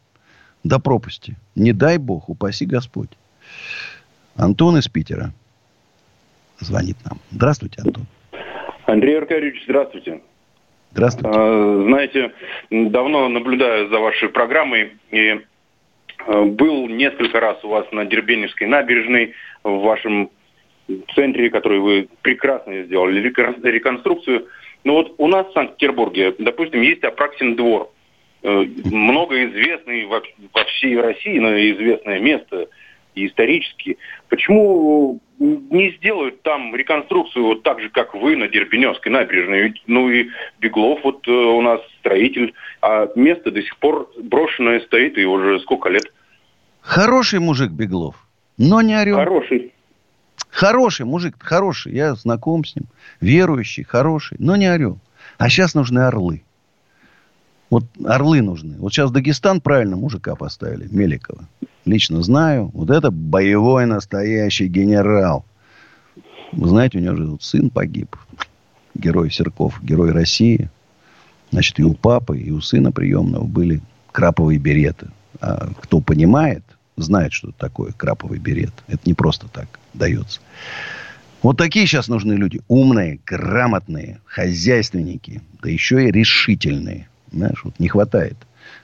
[0.64, 1.36] до пропасти.
[1.56, 3.10] Не дай бог, упаси Господь.
[4.36, 5.32] Антон из Питера
[6.60, 7.20] звонит нам.
[7.32, 8.06] Здравствуйте, Антон.
[8.86, 10.22] Андрей Аркадьевич, здравствуйте.
[10.92, 11.30] Здравствуйте.
[11.34, 12.32] А, знаете,
[12.72, 15.42] давно наблюдаю за вашей программой и
[16.26, 20.30] а, был несколько раз у вас на Дербеневской набережной в вашем
[21.16, 24.48] центре, который вы прекрасно сделали реконструкцию.
[24.84, 27.92] Но вот у нас в Санкт-Петербурге, допустим, есть Апраксин двор.
[28.48, 30.22] Э, много известный во,
[30.54, 32.68] во всей России, но известное место
[33.14, 33.98] исторически.
[34.30, 39.82] Почему не сделают там реконструкцию вот так же, как вы на Дербеневской набережной?
[39.88, 40.30] Ну и
[40.60, 45.60] Беглов вот э, у нас строитель, а место до сих пор брошенное стоит и уже
[45.60, 46.06] сколько лет.
[46.80, 48.16] Хороший мужик Беглов,
[48.58, 49.18] но не орел.
[49.18, 49.74] Хороший.
[50.50, 51.92] Хороший мужик, хороший.
[51.92, 52.86] Я знаком с ним.
[53.20, 55.00] Верующий, хороший, но не орел.
[55.38, 56.44] А сейчас нужны орлы.
[57.70, 58.76] Вот орлы нужны.
[58.78, 61.48] Вот сейчас Дагестан правильно мужика поставили, Меликова.
[61.86, 62.72] Лично знаю.
[62.74, 65.46] Вот это боевой настоящий генерал.
[66.54, 68.16] Вы знаете, у него же вот сын погиб.
[68.94, 70.70] Герой Серков, герой России.
[71.52, 75.08] Значит, и у папы, и у сына приемного были краповые береты.
[75.40, 76.64] А кто понимает,
[76.96, 78.74] знает, что такое краповый берет.
[78.88, 80.40] Это не просто так дается.
[81.44, 82.62] Вот такие сейчас нужны люди.
[82.68, 85.42] Умные, грамотные, хозяйственники.
[85.62, 87.08] Да еще и решительные.
[87.32, 88.38] Знаешь, вот не хватает.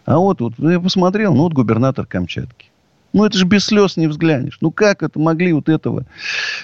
[0.05, 2.67] А вот, вот я посмотрел, ну вот губернатор Камчатки.
[3.13, 4.57] Ну это же без слез не взглянешь.
[4.61, 6.05] Ну как это могли вот этого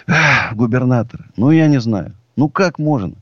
[0.08, 1.26] ах, губернатора?
[1.38, 2.14] Ну я не знаю.
[2.36, 3.14] Ну как можно?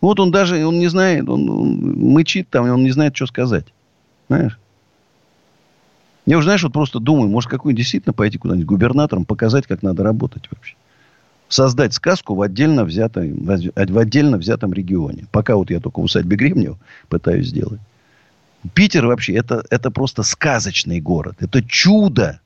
[0.00, 3.66] Вот он даже, он не знает, он, он мычит там, он не знает, что сказать.
[4.28, 4.58] Знаешь?
[6.26, 10.04] Я уже, знаешь, вот просто думаю, может, какой действительно пойти куда-нибудь губернатором, показать, как надо
[10.04, 10.74] работать вообще.
[11.50, 15.26] Создать сказку в отдельно, взятой, в отдельно взятом регионе.
[15.32, 17.80] Пока вот я только в усадьбе Гребнева пытаюсь сделать.
[18.72, 21.38] Питер вообще, это, это просто сказочный город.
[21.40, 22.40] Это чудо,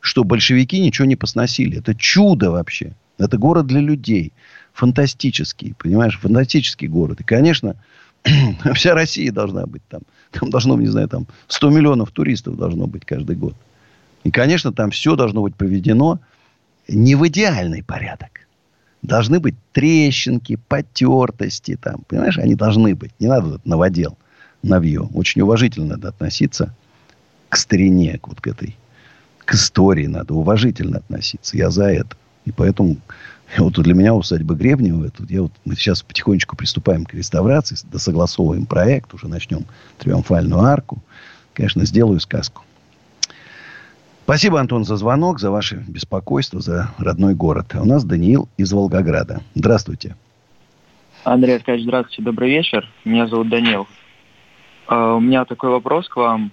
[0.00, 1.78] что большевики ничего не посносили.
[1.78, 2.92] Это чудо вообще.
[3.18, 4.32] Это город для людей.
[4.72, 7.20] Фантастический, понимаешь, фантастический город.
[7.20, 7.76] И, конечно,
[8.74, 10.00] вся Россия должна быть там.
[10.32, 13.54] Там должно, не знаю, там 100 миллионов туристов должно быть каждый год.
[14.24, 16.18] И, конечно, там все должно быть проведено
[16.88, 18.30] не в идеальный порядок.
[19.02, 22.02] Должны быть трещинки, потертости там.
[22.08, 23.12] Понимаешь, они должны быть.
[23.20, 24.18] Не надо этот новодел,
[24.62, 25.02] новье.
[25.14, 26.74] Очень уважительно надо относиться
[27.48, 28.76] к старине, вот к этой,
[29.44, 31.56] к истории надо уважительно относиться.
[31.56, 32.16] Я за это.
[32.44, 32.96] И поэтому
[33.58, 38.66] вот для меня усадьба Гребнева, тут я вот, мы сейчас потихонечку приступаем к реставрации, досогласовываем
[38.66, 39.64] проект, уже начнем
[39.98, 41.02] триумфальную арку.
[41.52, 42.62] Конечно, сделаю сказку.
[44.28, 47.68] Спасибо, Антон, за звонок, за ваше беспокойство, за родной город.
[47.72, 49.40] А у нас Даниил из Волгограда.
[49.54, 50.16] Здравствуйте.
[51.24, 52.86] Андрей Аркадьевич, здравствуйте, добрый вечер.
[53.06, 53.86] Меня зовут Данил.
[54.86, 56.52] Uh, у меня такой вопрос к вам.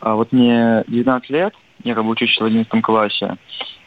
[0.00, 1.54] Uh, вот мне 19 лет,
[1.84, 3.36] я как бы учусь в 11 классе.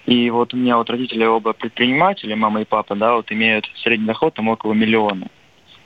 [0.05, 4.07] И вот у меня вот родители оба предприниматели, мама и папа, да, вот имеют средний
[4.07, 5.27] доход там около миллиона.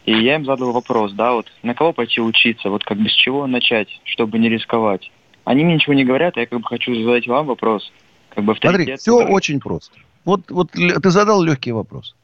[0.05, 3.13] И я им задал вопрос, да, вот на кого пойти учиться, вот как бы с
[3.13, 5.09] чего начать, чтобы не рисковать.
[5.49, 7.91] Они мне ничего не говорят, а я как бы хочу задать вам вопрос.
[8.35, 9.33] Как бы Смотри, все который...
[9.33, 9.97] очень просто.
[10.23, 12.15] Вот, вот ты задал легкий вопрос.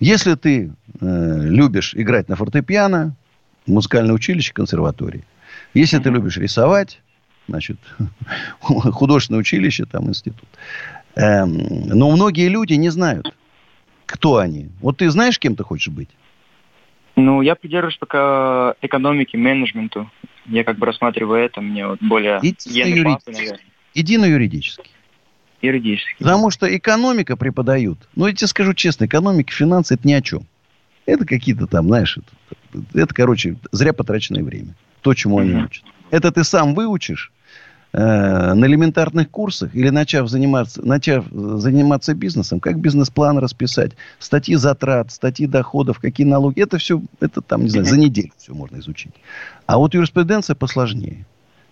[0.00, 3.16] Если ты э, любишь играть на фортепиано,
[3.66, 5.24] музыкальное училище, консерватории.
[5.72, 6.02] Если mm-hmm.
[6.02, 7.00] ты любишь рисовать,
[7.48, 7.78] значит,
[8.60, 10.48] художественное училище, там институт.
[11.16, 13.34] Эм, но многие люди не знают,
[14.04, 14.68] кто они.
[14.82, 16.10] Вот ты знаешь, кем ты хочешь быть?
[17.16, 20.10] Ну, я придерживаюсь пока экономике, менеджменту.
[20.46, 22.38] Я как бы рассматриваю это, мне вот более...
[22.42, 23.58] Иди, на, юридический.
[23.94, 24.90] Иди на юридический.
[25.60, 26.16] Юридический.
[26.18, 27.98] Потому что экономика преподают.
[28.16, 30.46] Ну, я тебе скажу честно, экономика, финансы, это ни о чем.
[31.06, 34.74] Это какие-то там, знаешь, это, это короче, зря потраченное время.
[35.02, 35.42] То, чему mm-hmm.
[35.42, 35.84] они учат.
[36.10, 37.32] Это ты сам выучишь,
[37.94, 45.12] Э, на элементарных курсах или начав заниматься, начав заниматься бизнесом, как бизнес-план расписать, статьи затрат,
[45.12, 49.12] статьи доходов, какие налоги, это все, это там, не знаю, за неделю все можно изучить.
[49.66, 51.26] А вот юриспруденция посложнее.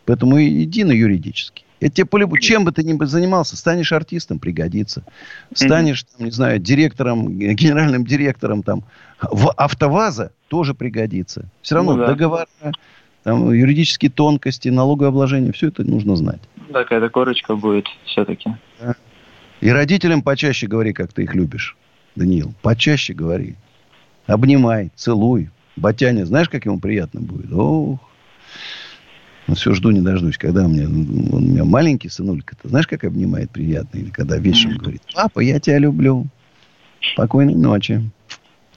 [0.05, 1.65] Поэтому иди на юридический.
[1.81, 5.03] Это тебе по чем бы ты ни занимался, станешь артистом, пригодится.
[5.55, 8.85] Станешь, там, не знаю, директором, генеральным директором там
[9.23, 11.47] в АвтоВАЗа, тоже пригодится.
[11.63, 12.09] Все равно Ну да.
[12.09, 12.47] договора,
[13.23, 16.41] там, юридические тонкости, налогообложение, все это нужно знать.
[16.71, 18.51] Да, какая-то корочка будет все-таки.
[19.61, 21.77] И родителям почаще говори, как ты их любишь,
[22.17, 22.55] Даниил.
[22.63, 23.57] Почаще говори.
[24.27, 25.51] Обнимай, целуй.
[25.77, 27.53] Батяня, знаешь, как ему приятно будет?
[27.53, 27.99] Ох.
[29.47, 30.39] Ну, все жду, не дождусь.
[30.39, 33.99] Когда у меня, он у меня маленький сынулька, ты знаешь, как обнимает приятно?
[33.99, 36.27] Или когда вечером говорит, папа, я тебя люблю.
[37.13, 38.03] Спокойной ночи.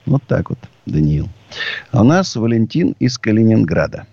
[0.06, 1.28] Вот так вот, Даниил.
[1.92, 4.06] А у нас Валентин из Калининграда.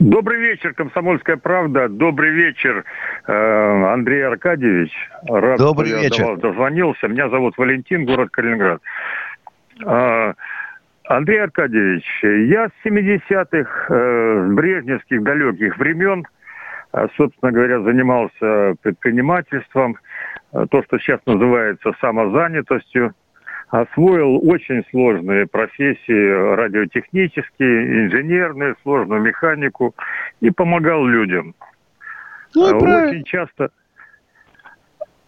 [0.00, 1.86] Добрый вечер, Комсомольская правда.
[1.86, 2.86] Добрый вечер,
[3.26, 4.90] э, Андрей Аркадьевич.
[5.28, 6.24] Рад, Добрый что я вечер.
[6.24, 7.06] до вас дозвонился.
[7.06, 8.80] Меня зовут Валентин, город Калининград.
[9.84, 10.32] А,
[11.04, 16.26] Андрей Аркадьевич, я с 70-х, э, с брежневских далеких времен,
[16.94, 19.98] э, собственно говоря, занимался предпринимательством,
[20.54, 23.12] э, то, что сейчас называется самозанятостью
[23.70, 29.94] освоил очень сложные профессии радиотехнические, инженерные, сложную механику
[30.40, 31.54] и помогал людям.
[32.54, 33.10] Ну, А, правильно.
[33.10, 33.70] очень часто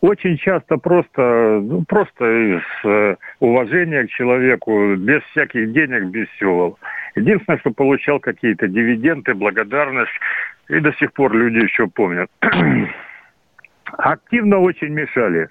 [0.00, 6.76] очень часто просто, ну, просто из э, уважения к человеку, без всяких денег, без всего.
[7.14, 10.10] Единственное, что получал какие-то дивиденды, благодарность,
[10.68, 12.28] и до сих пор люди еще помнят.
[13.96, 15.48] Активно очень мешали.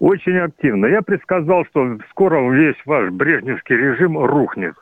[0.00, 0.86] Очень активно.
[0.86, 4.74] Я предсказал, что скоро весь ваш брежневский режим рухнет.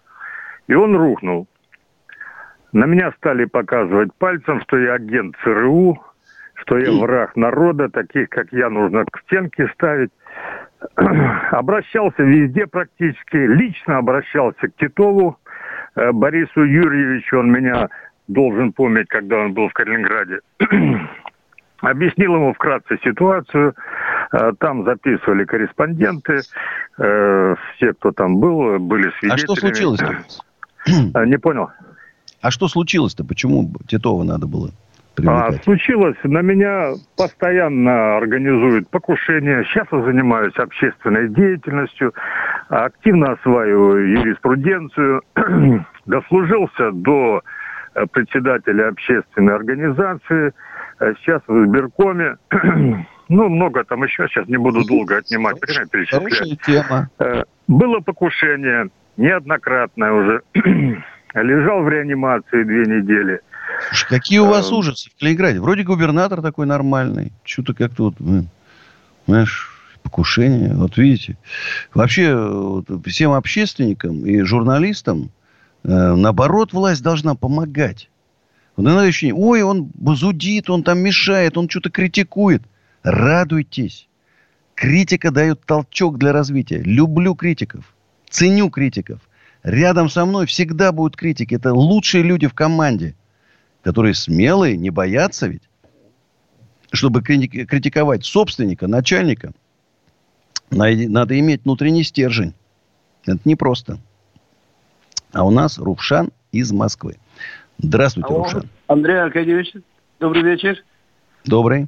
[0.68, 1.46] И он рухнул.
[2.72, 5.98] На меня стали показывать пальцем, что я агент ЦРУ,
[6.56, 10.10] что я враг народа, таких, как я, нужно к стенке ставить.
[11.50, 15.38] Обращался везде практически, лично обращался к Титову,
[15.94, 17.88] э, Борису Юрьевичу, он меня
[18.28, 20.40] должен помнить, когда он был в Калининграде.
[21.80, 23.74] Объяснил ему вкратце ситуацию.
[24.32, 26.40] Э, Там записывали корреспонденты.
[26.98, 29.34] э, Все, кто там был, были свидетелями.
[29.34, 30.16] А что случилось-то?
[31.14, 31.70] Э, Не понял.
[32.42, 33.24] А что случилось-то?
[33.24, 35.64] Почему Титова надо было А, привлекать?
[35.64, 39.64] случилось, на меня постоянно организуют покушения.
[39.64, 42.12] Сейчас я занимаюсь общественной деятельностью,
[42.68, 45.22] активно осваиваю юриспруденцию,
[46.06, 47.42] дослужился до
[48.12, 50.52] председателя общественной организации,
[51.00, 52.36] сейчас в избиркоме.
[53.28, 56.60] Ну, много там еще, сейчас не буду долго отнимать время, перечислять.
[56.62, 57.10] Тема.
[57.18, 60.42] Э, Было покушение, неоднократное уже.
[61.34, 63.40] Лежал в реанимации две недели.
[64.08, 65.60] Какие у вас Э, ужасы в Калининграде?
[65.60, 67.32] Вроде губернатор такой нормальный.
[67.44, 68.48] Что-то как-то вот, блин,
[69.26, 70.72] знаешь, покушение.
[70.74, 71.36] Вот видите.
[71.92, 75.30] Вообще, э, вот всем общественникам и журналистам,
[75.82, 78.08] э, наоборот, власть должна помогать.
[78.76, 82.62] Вот иногда ощущение, ой, он зудит, он там мешает, он что-то критикует.
[83.06, 84.08] Радуйтесь.
[84.74, 86.82] Критика дает толчок для развития.
[86.82, 87.94] Люблю критиков.
[88.28, 89.20] Ценю критиков.
[89.62, 91.54] Рядом со мной всегда будут критики.
[91.54, 93.14] Это лучшие люди в команде
[93.86, 95.62] которые смелые, не боятся ведь,
[96.90, 99.52] чтобы крити- критиковать собственника, начальника,
[100.70, 102.52] надо иметь внутренний стержень.
[103.26, 103.98] Это непросто.
[105.32, 107.14] А у нас Рувшан из Москвы.
[107.78, 108.38] Здравствуйте, Алло.
[108.42, 108.68] Рувшан.
[108.88, 109.72] Андрей Аркадьевич,
[110.18, 110.82] добрый вечер.
[111.44, 111.86] Добрый.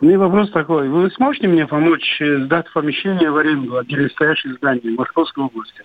[0.00, 0.88] У меня вопрос такой.
[0.88, 5.82] Вы сможете мне помочь э, сдать помещение в аренду отдельно стоящее здание Московской области?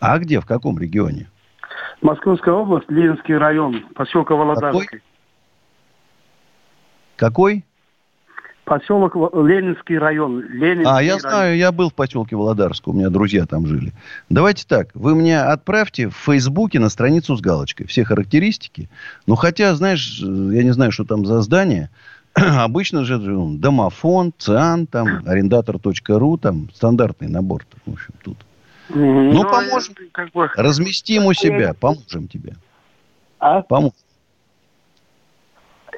[0.00, 1.28] А где, в каком регионе?
[2.02, 5.00] Московская область, Ленинский район, поселка Володарский.
[7.16, 7.64] Какой?
[8.64, 10.40] Поселок Во- Ленинский район.
[10.40, 11.20] Ленинский А, я район.
[11.20, 13.92] знаю, я был в поселке Володарск, у меня друзья там жили.
[14.30, 18.88] Давайте так, вы мне отправьте в Фейсбуке на страницу с галочкой все характеристики.
[19.26, 21.90] Ну, хотя, знаешь, э, я не знаю, что там за здание.
[22.62, 27.64] Обычно же ну, домофон, ЦИАН, там, арендатор.ру, там, стандартный набор.
[27.86, 28.38] В общем, тут.
[28.88, 29.30] Мгм.
[29.30, 29.94] Ну, а поможем.
[30.12, 30.50] Как бы...
[30.56, 32.54] Разместим у себя, поможем тебе.
[33.38, 33.62] А?
[33.62, 33.96] Поможем.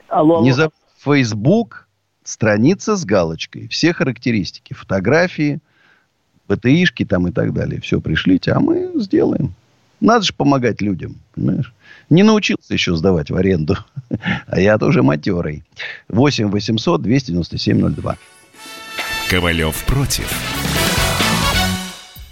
[0.09, 0.57] Алло, Не алло.
[0.57, 1.89] забудь, Facebook,
[2.23, 3.69] страница с галочкой.
[3.69, 5.61] Все характеристики, фотографии,
[6.49, 7.81] БТИшки там и так далее.
[7.81, 9.55] Все пришлите, а мы сделаем.
[10.01, 11.73] Надо же помогать людям, понимаешь?
[12.11, 13.77] Не научился еще сдавать в аренду.
[14.47, 15.65] А я тоже матерый.
[16.09, 18.17] 8 800 297 02.
[19.29, 20.33] Ковалев против.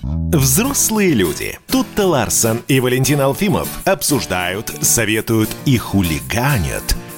[0.02, 1.58] Взрослые люди.
[1.68, 6.96] Тут-то Ларсон и Валентин Алфимов обсуждают, советуют и хулиганят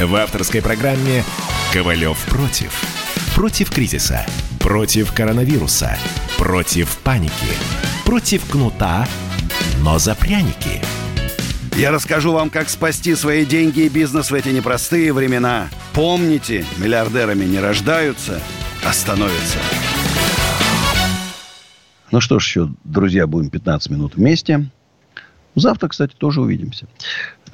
[0.00, 1.22] В авторской программе
[1.72, 2.82] «Ковалев против».
[3.36, 4.26] Против кризиса.
[4.58, 5.96] Против коронавируса.
[6.36, 7.32] Против паники.
[8.04, 9.06] Против кнута,
[9.82, 10.82] но за пряники.
[11.76, 15.68] Я расскажу вам, как спасти свои деньги и бизнес в эти непростые времена.
[15.92, 18.40] Помните, миллиардерами не рождаются,
[18.84, 19.58] а становятся.
[22.10, 24.68] Ну что ж еще, друзья, будем 15 минут вместе.
[25.54, 26.86] Завтра, кстати, тоже увидимся.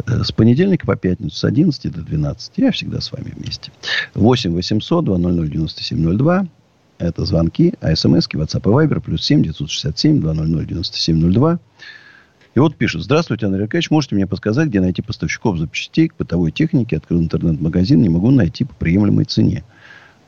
[0.06, 2.52] Э, с понедельника по пятницу с 11 до 12.
[2.56, 3.72] Я всегда с вами вместе.
[4.14, 6.46] 8 800 200 9702.
[6.98, 11.58] Это звонки, а смски, WhatsApp и Viber, плюс 7 967 200 9702.
[12.54, 13.04] И вот пишут.
[13.04, 13.90] Здравствуйте, Андрей Аркадьевич.
[13.90, 16.96] Можете мне подсказать, где найти поставщиков запчастей к бытовой технике?
[16.96, 19.62] Открыл интернет-магазин, не могу найти по приемлемой цене.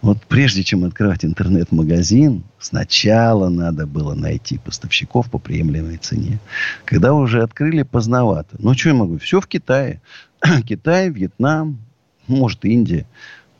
[0.03, 6.41] Вот прежде чем открывать интернет-магазин, сначала надо было найти поставщиков по приемлемой цене.
[6.85, 8.57] Когда уже открыли, поздновато.
[8.59, 9.19] Ну, что я могу?
[9.19, 10.01] Все в Китае.
[10.67, 11.79] Китай, Вьетнам,
[12.27, 13.07] может, Индия.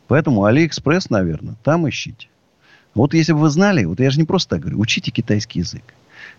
[0.09, 2.27] Поэтому Алиэкспресс, наверное, там ищите.
[2.95, 5.85] Вот если бы вы знали, вот я же не просто так говорю, учите китайский язык.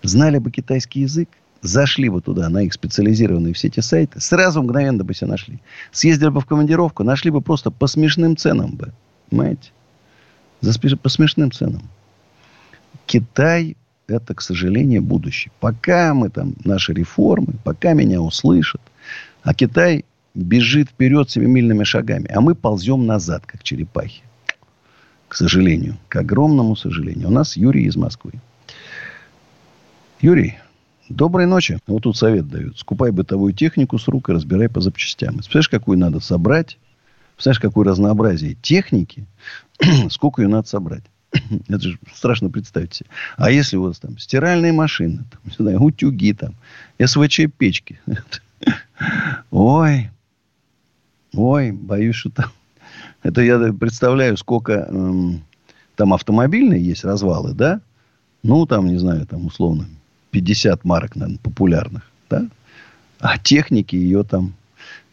[0.03, 1.29] Знали бы китайский язык,
[1.61, 5.59] зашли бы туда, на их специализированные все эти сайты, сразу мгновенно бы все нашли.
[5.93, 8.91] Съездили бы в командировку, нашли бы просто по смешным ценам бы.
[9.29, 9.71] Понимаете?
[10.63, 11.81] За, по смешным ценам.
[13.05, 13.75] Китай–
[14.07, 15.51] это, к сожалению, будущее.
[15.59, 18.79] Пока мы там, наши реформы, пока меня услышат,
[19.41, 24.23] а Китай бежит вперед семимильными шагами, а мы ползем назад, как черепахи.
[25.27, 27.27] К сожалению, к огромному сожалению.
[27.27, 28.31] У нас Юрий из Москвы.
[30.21, 30.59] Юрий,
[31.09, 31.77] доброй ночи.
[31.87, 32.79] Вот тут совет дают.
[32.79, 35.33] Скупай бытовую технику с рук и разбирай по запчастям.
[35.33, 36.77] Представляешь, какую надо собрать?
[37.35, 39.25] Представляешь, какое разнообразие техники?
[40.09, 41.03] сколько ее надо собрать.
[41.67, 43.09] Это же страшно представить себе.
[43.37, 46.55] А если у вас там стиральные машины, там, не знаю, утюги, там,
[46.99, 47.99] СВЧ-печки.
[49.51, 50.09] Ой,
[51.33, 52.51] ой, боюсь, что там...
[53.21, 55.43] Это я представляю, сколько эм,
[55.95, 57.81] там автомобильные есть развалы, да?
[58.43, 59.87] Ну, там, не знаю, там, условно,
[60.31, 62.47] 50 марок, наверное, популярных, да?
[63.19, 64.53] А техники ее там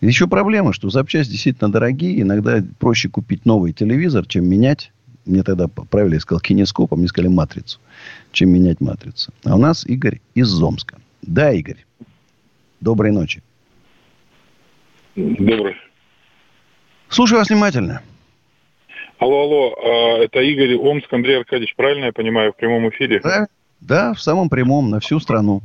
[0.08, 2.22] еще проблема, что запчасти действительно дорогие.
[2.22, 4.92] Иногда проще купить новый телевизор, чем менять.
[5.26, 7.78] Мне тогда правильно я сказал кинескоп, а мне сказали матрицу.
[8.32, 9.32] Чем менять матрицу.
[9.44, 10.98] А у нас Игорь из Зомска.
[11.22, 11.84] Да, Игорь.
[12.80, 13.42] Доброй ночи.
[15.16, 15.76] Добрый.
[17.08, 18.02] Слушаю вас внимательно.
[19.18, 23.20] Алло, алло, а, это Игорь Омск, Андрей Аркадьевич, правильно я понимаю, в прямом эфире?
[23.22, 23.48] Да,
[23.80, 25.60] да в самом прямом, на всю страну.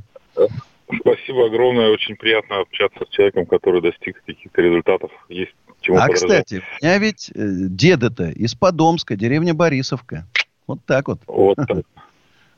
[1.00, 1.90] Спасибо огромное.
[1.90, 5.12] Очень приятно общаться с человеком, который достиг каких-то результатов.
[5.30, 5.54] Есть
[5.86, 10.26] чему А, кстати, у меня ведь э, деда-то из Подомска, деревня Борисовка.
[10.68, 11.20] Вот так вот.
[11.28, 11.86] Вот так.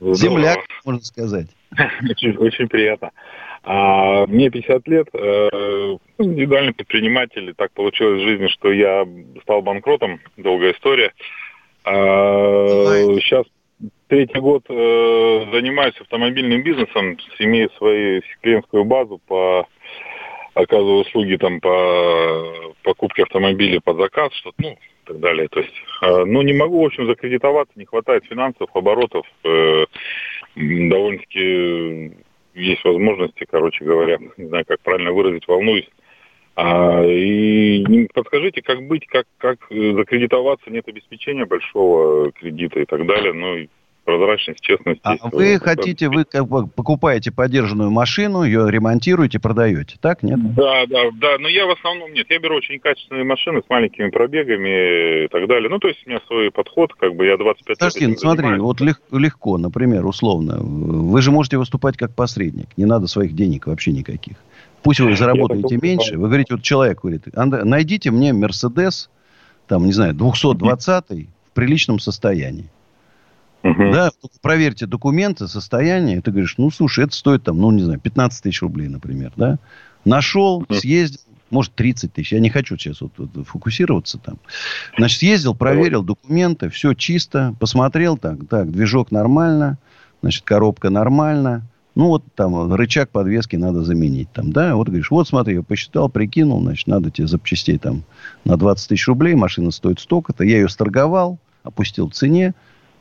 [0.00, 1.48] Земляк, можно сказать.
[2.08, 3.10] Очень, очень приятно.
[3.62, 5.48] А, мне 50 лет, э,
[6.18, 7.52] индивидуальный предприниматель.
[7.54, 9.06] Так получилось в жизни, что я
[9.42, 10.20] стал банкротом.
[10.38, 11.12] Долгая история.
[11.84, 12.66] А,
[13.20, 13.44] сейчас
[14.08, 19.66] третий год э, занимаюсь автомобильным бизнесом, имею свою клиентскую базу по
[20.54, 25.48] оказываю услуги там по покупке автомобиля под заказ, что ну, и так далее.
[25.48, 29.26] То есть, э, ну, не могу, в общем, закредитоваться, не хватает финансов, оборотов.
[29.44, 29.84] Э,
[30.56, 32.12] довольно-таки
[32.54, 35.88] есть возможности, короче говоря, не знаю, как правильно выразить, волнуюсь.
[36.56, 43.32] А, и подскажите, как быть, как, как закредитоваться, нет обеспечения большого кредита и так далее.
[43.32, 43.68] Ну,
[44.08, 45.00] прозрачность, честность.
[45.02, 50.38] А вы вот, хотите, вы как бы покупаете подержанную машину, ее ремонтируете, продаете, так, нет?
[50.54, 52.26] Да, да, да, но я в основном нет.
[52.30, 55.68] Я беру очень качественные машины с маленькими пробегами и так далее.
[55.68, 58.62] Ну, то есть у меня свой подход, как бы я 25 Подожди, лет смотри, занимаюсь.
[58.62, 63.66] вот лег, легко, например, условно, вы же можете выступать как посредник, не надо своих денег
[63.66, 64.38] вообще никаких.
[64.82, 69.10] Пусть вы заработаете меньше, вы говорите, вот человек говорит, найдите мне Мерседес,
[69.66, 72.70] там, не знаю, 220 в приличном состоянии.
[73.62, 73.92] Угу.
[73.92, 76.20] Да, проверьте документы, состояние.
[76.20, 79.58] Ты говоришь, ну, слушай, это стоит там, ну, не знаю, 15 тысяч рублей, например, да.
[80.04, 82.32] Нашел, съездил, может 30 тысяч.
[82.32, 84.38] Я не хочу сейчас вот, вот фокусироваться там.
[84.96, 89.78] Значит, съездил, проверил документы, все чисто, посмотрел так, так, движок нормально,
[90.22, 91.66] значит, коробка нормально.
[91.94, 94.30] Ну, вот там рычаг подвески надо заменить.
[94.32, 98.04] Там, да, вот говоришь, вот смотри, я посчитал, прикинул, значит, надо тебе запчастей там
[98.44, 100.44] на 20 тысяч рублей, машина стоит столько-то.
[100.44, 102.54] Я ее сторговал, опустил в цене.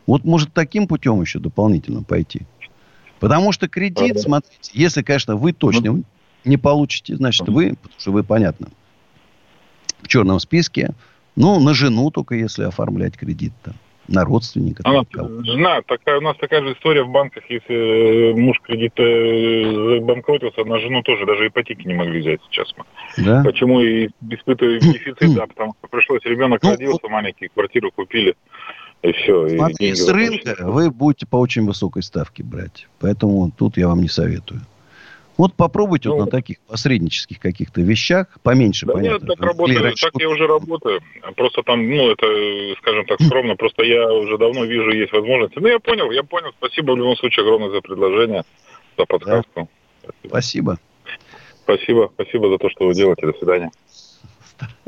[0.07, 2.41] Вот может таким путем еще дополнительно пойти.
[3.19, 6.01] Потому что кредит, смотрите, если, конечно, вы точно
[6.45, 8.67] не получите, значит, вы, потому что вы, понятно,
[10.01, 10.91] в черном списке,
[11.35, 13.73] ну, на жену только если оформлять кредит-то
[14.07, 14.83] на родственника.
[14.85, 15.03] Она,
[15.43, 20.63] жена, такая, у нас такая же история в банках, если э, муж кредита э, банкротился,
[20.63, 22.73] на жену тоже даже ипотеки не могли взять сейчас.
[22.77, 22.85] Мы.
[23.25, 23.43] Да?
[23.43, 28.35] Почему и испытываем дефицит, да, потому что пришлось, ребенок ну, родился маленький, квартиру купили,
[29.03, 29.49] и все.
[29.49, 34.01] Смотри, и с рынка вы будете по очень высокой ставке брать, поэтому тут я вам
[34.01, 34.61] не советую.
[35.37, 39.25] Вот попробуйте ну, вот на таких посреднических каких-то вещах, поменьше, да понятно.
[39.27, 40.99] Нет, так работаю, так я уже работаю.
[41.35, 42.25] Просто там, ну, это,
[42.79, 45.59] скажем так, скромно, просто я уже давно вижу, есть возможности.
[45.59, 46.49] Ну, я понял, я понял.
[46.57, 48.43] Спасибо в любом случае огромное за предложение,
[48.97, 49.69] за подсказку.
[50.03, 50.09] Да.
[50.27, 50.79] Спасибо.
[51.63, 53.27] Спасибо, спасибо за то, что вы делаете.
[53.27, 53.71] До свидания.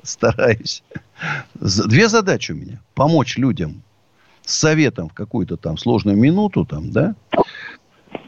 [0.01, 0.83] Стараюсь.
[1.53, 2.81] Две задачи у меня.
[2.95, 3.83] Помочь людям
[4.49, 7.15] с советом в какую-то там сложную минуту, там, да,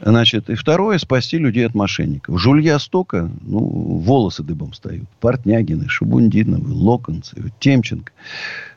[0.04, 2.40] Значит, и второе, спасти людей от мошенников.
[2.40, 5.08] Жулья стока, ну, волосы дыбом встают.
[5.20, 8.12] Портнягины, Шабундиновы, Локонцы, Темченко,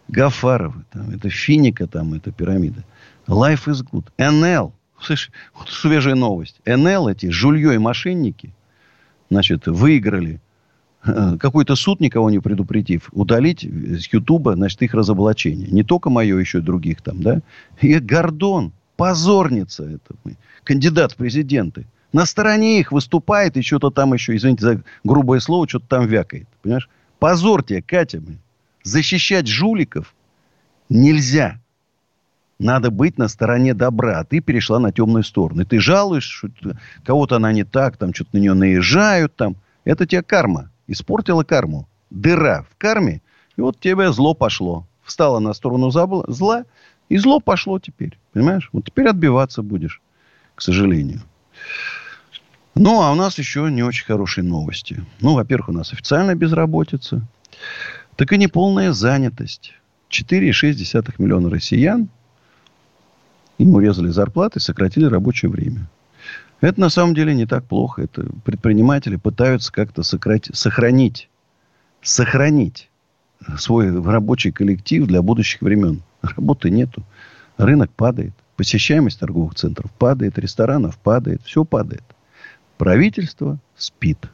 [0.09, 2.85] Гафаровы, там, это Финика, там, это пирамида.
[3.27, 4.07] Life is good.
[4.19, 6.61] НЛ, слышь, вот свежая новость.
[6.67, 8.55] НЛ эти, жулье и мошенники,
[9.31, 10.41] значит, выиграли
[11.05, 15.69] какой-то суд, никого не предупредив, удалить с Ютуба, значит, их разоблачение.
[15.69, 17.41] Не только мое, еще и других там, да.
[17.81, 20.15] И Гордон, позорница это
[20.65, 21.87] кандидат в президенты.
[22.13, 26.47] На стороне их выступает и что-то там еще, извините за грубое слово, что-то там вякает.
[26.63, 26.89] Понимаешь?
[27.19, 28.21] Позор тебе, Катя.
[28.21, 28.39] Блин.
[28.85, 30.15] Защищать жуликов
[30.89, 31.61] нельзя.
[32.61, 34.21] Надо быть на стороне добра.
[34.21, 35.63] А ты перешла на темную сторону.
[35.63, 39.35] И ты жалуешь, что кого-то она не так, там что-то на нее наезжают.
[39.35, 39.57] Там.
[39.85, 40.71] Это тебе карма.
[40.87, 41.89] Испортила карму.
[42.11, 43.23] Дыра в карме.
[43.57, 44.87] И вот тебе зло пошло.
[45.03, 46.65] Встала на сторону зла,
[47.09, 48.19] и зло пошло теперь.
[48.33, 48.71] Понимаешь?
[48.73, 50.01] Вот теперь отбиваться будешь
[50.55, 51.23] к сожалению.
[52.75, 55.05] Ну, а у нас еще не очень хорошие новости.
[55.21, 57.23] Ну, во-первых, у нас официальная безработица,
[58.17, 59.75] так и неполная занятость.
[60.11, 62.09] 4,6 миллиона россиян
[63.59, 65.89] им урезали зарплаты, сократили рабочее время.
[66.65, 68.05] Это на самом деле не так плохо.
[68.05, 71.29] Это предприниматели пытаются как-то сократить, сохранить,
[72.01, 72.89] сохранить
[73.59, 76.03] свой рабочий коллектив для будущих времен.
[76.23, 77.03] Работы нету.
[77.59, 78.33] Рынок падает.
[78.57, 82.05] Посещаемость торговых центров падает, ресторанов падает, все падает.
[82.79, 84.27] Правительство спит.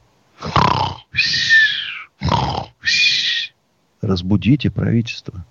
[4.03, 5.45] Разбудите правительство.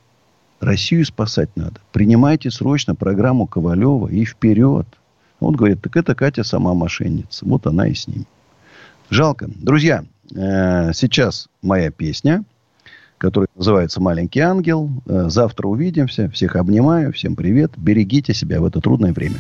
[0.61, 1.81] Россию спасать надо.
[1.91, 4.87] Принимайте срочно программу Ковалева и вперед.
[5.39, 7.45] Он говорит, так это Катя сама мошенница.
[7.45, 8.25] Вот она и с ним.
[9.09, 9.47] Жалко.
[9.47, 10.03] Друзья,
[10.35, 12.43] э, сейчас моя песня–
[13.19, 14.89] который называется «Маленький ангел».
[15.05, 16.29] Э, завтра увидимся.
[16.31, 17.13] Всех обнимаю.
[17.13, 17.73] Всем привет.
[17.77, 19.35] Берегите себя в это трудное время.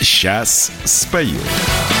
[0.00, 1.38] Сейчас спою.
[1.88, 1.91] По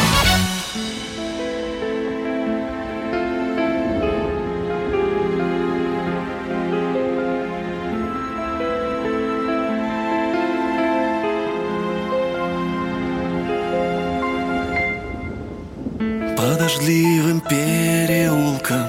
[17.52, 18.88] переулкам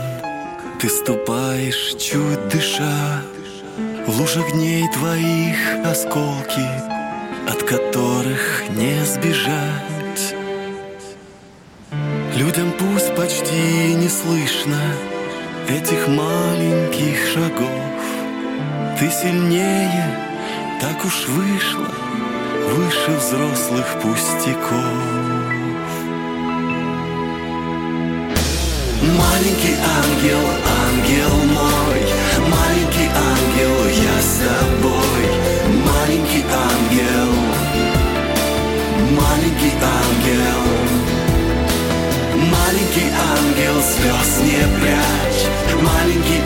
[0.79, 3.21] ты ступаешь, чуть дыша.
[4.07, 6.67] В лужах дней твоих осколки
[7.49, 10.35] От которых не сбежать.
[12.35, 14.81] Людям пусть почти не слышно
[15.67, 18.01] Этих маленьких шагов.
[18.99, 20.17] Ты сильнее,
[20.79, 21.91] так уж вышло
[22.71, 25.42] Выше взрослых пустяков
[29.03, 30.39] Маленький ангел,
[30.85, 31.99] ангел мой
[32.47, 35.23] Маленький ангел, я с тобой.
[35.91, 37.33] Маленький ангел
[39.11, 40.63] Маленький ангел
[42.49, 45.43] Маленький ангел, слез не прячь.
[45.81, 46.41] Маленький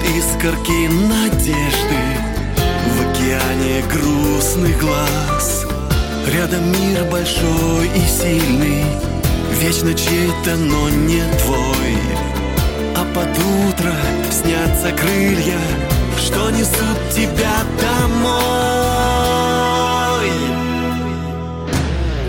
[0.00, 2.00] Тают искорки надежды
[2.88, 5.66] В океане грустных глаз.
[6.32, 8.84] Рядом мир большой и сильный
[9.60, 11.98] Вечно чей-то, но не твой.
[12.96, 13.94] А под утро
[14.30, 15.60] снятся крылья
[16.18, 18.34] Что несут тебя домой.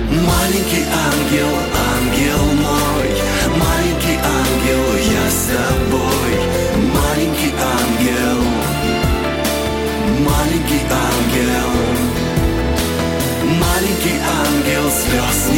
[0.10, 1.85] Маленький ангел, ангел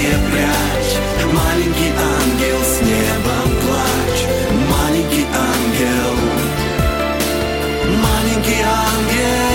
[0.07, 0.95] не прячь.
[1.33, 4.23] Маленький ангел с небом плачь.
[4.69, 6.15] Маленький ангел.
[8.01, 9.46] Маленький ангел.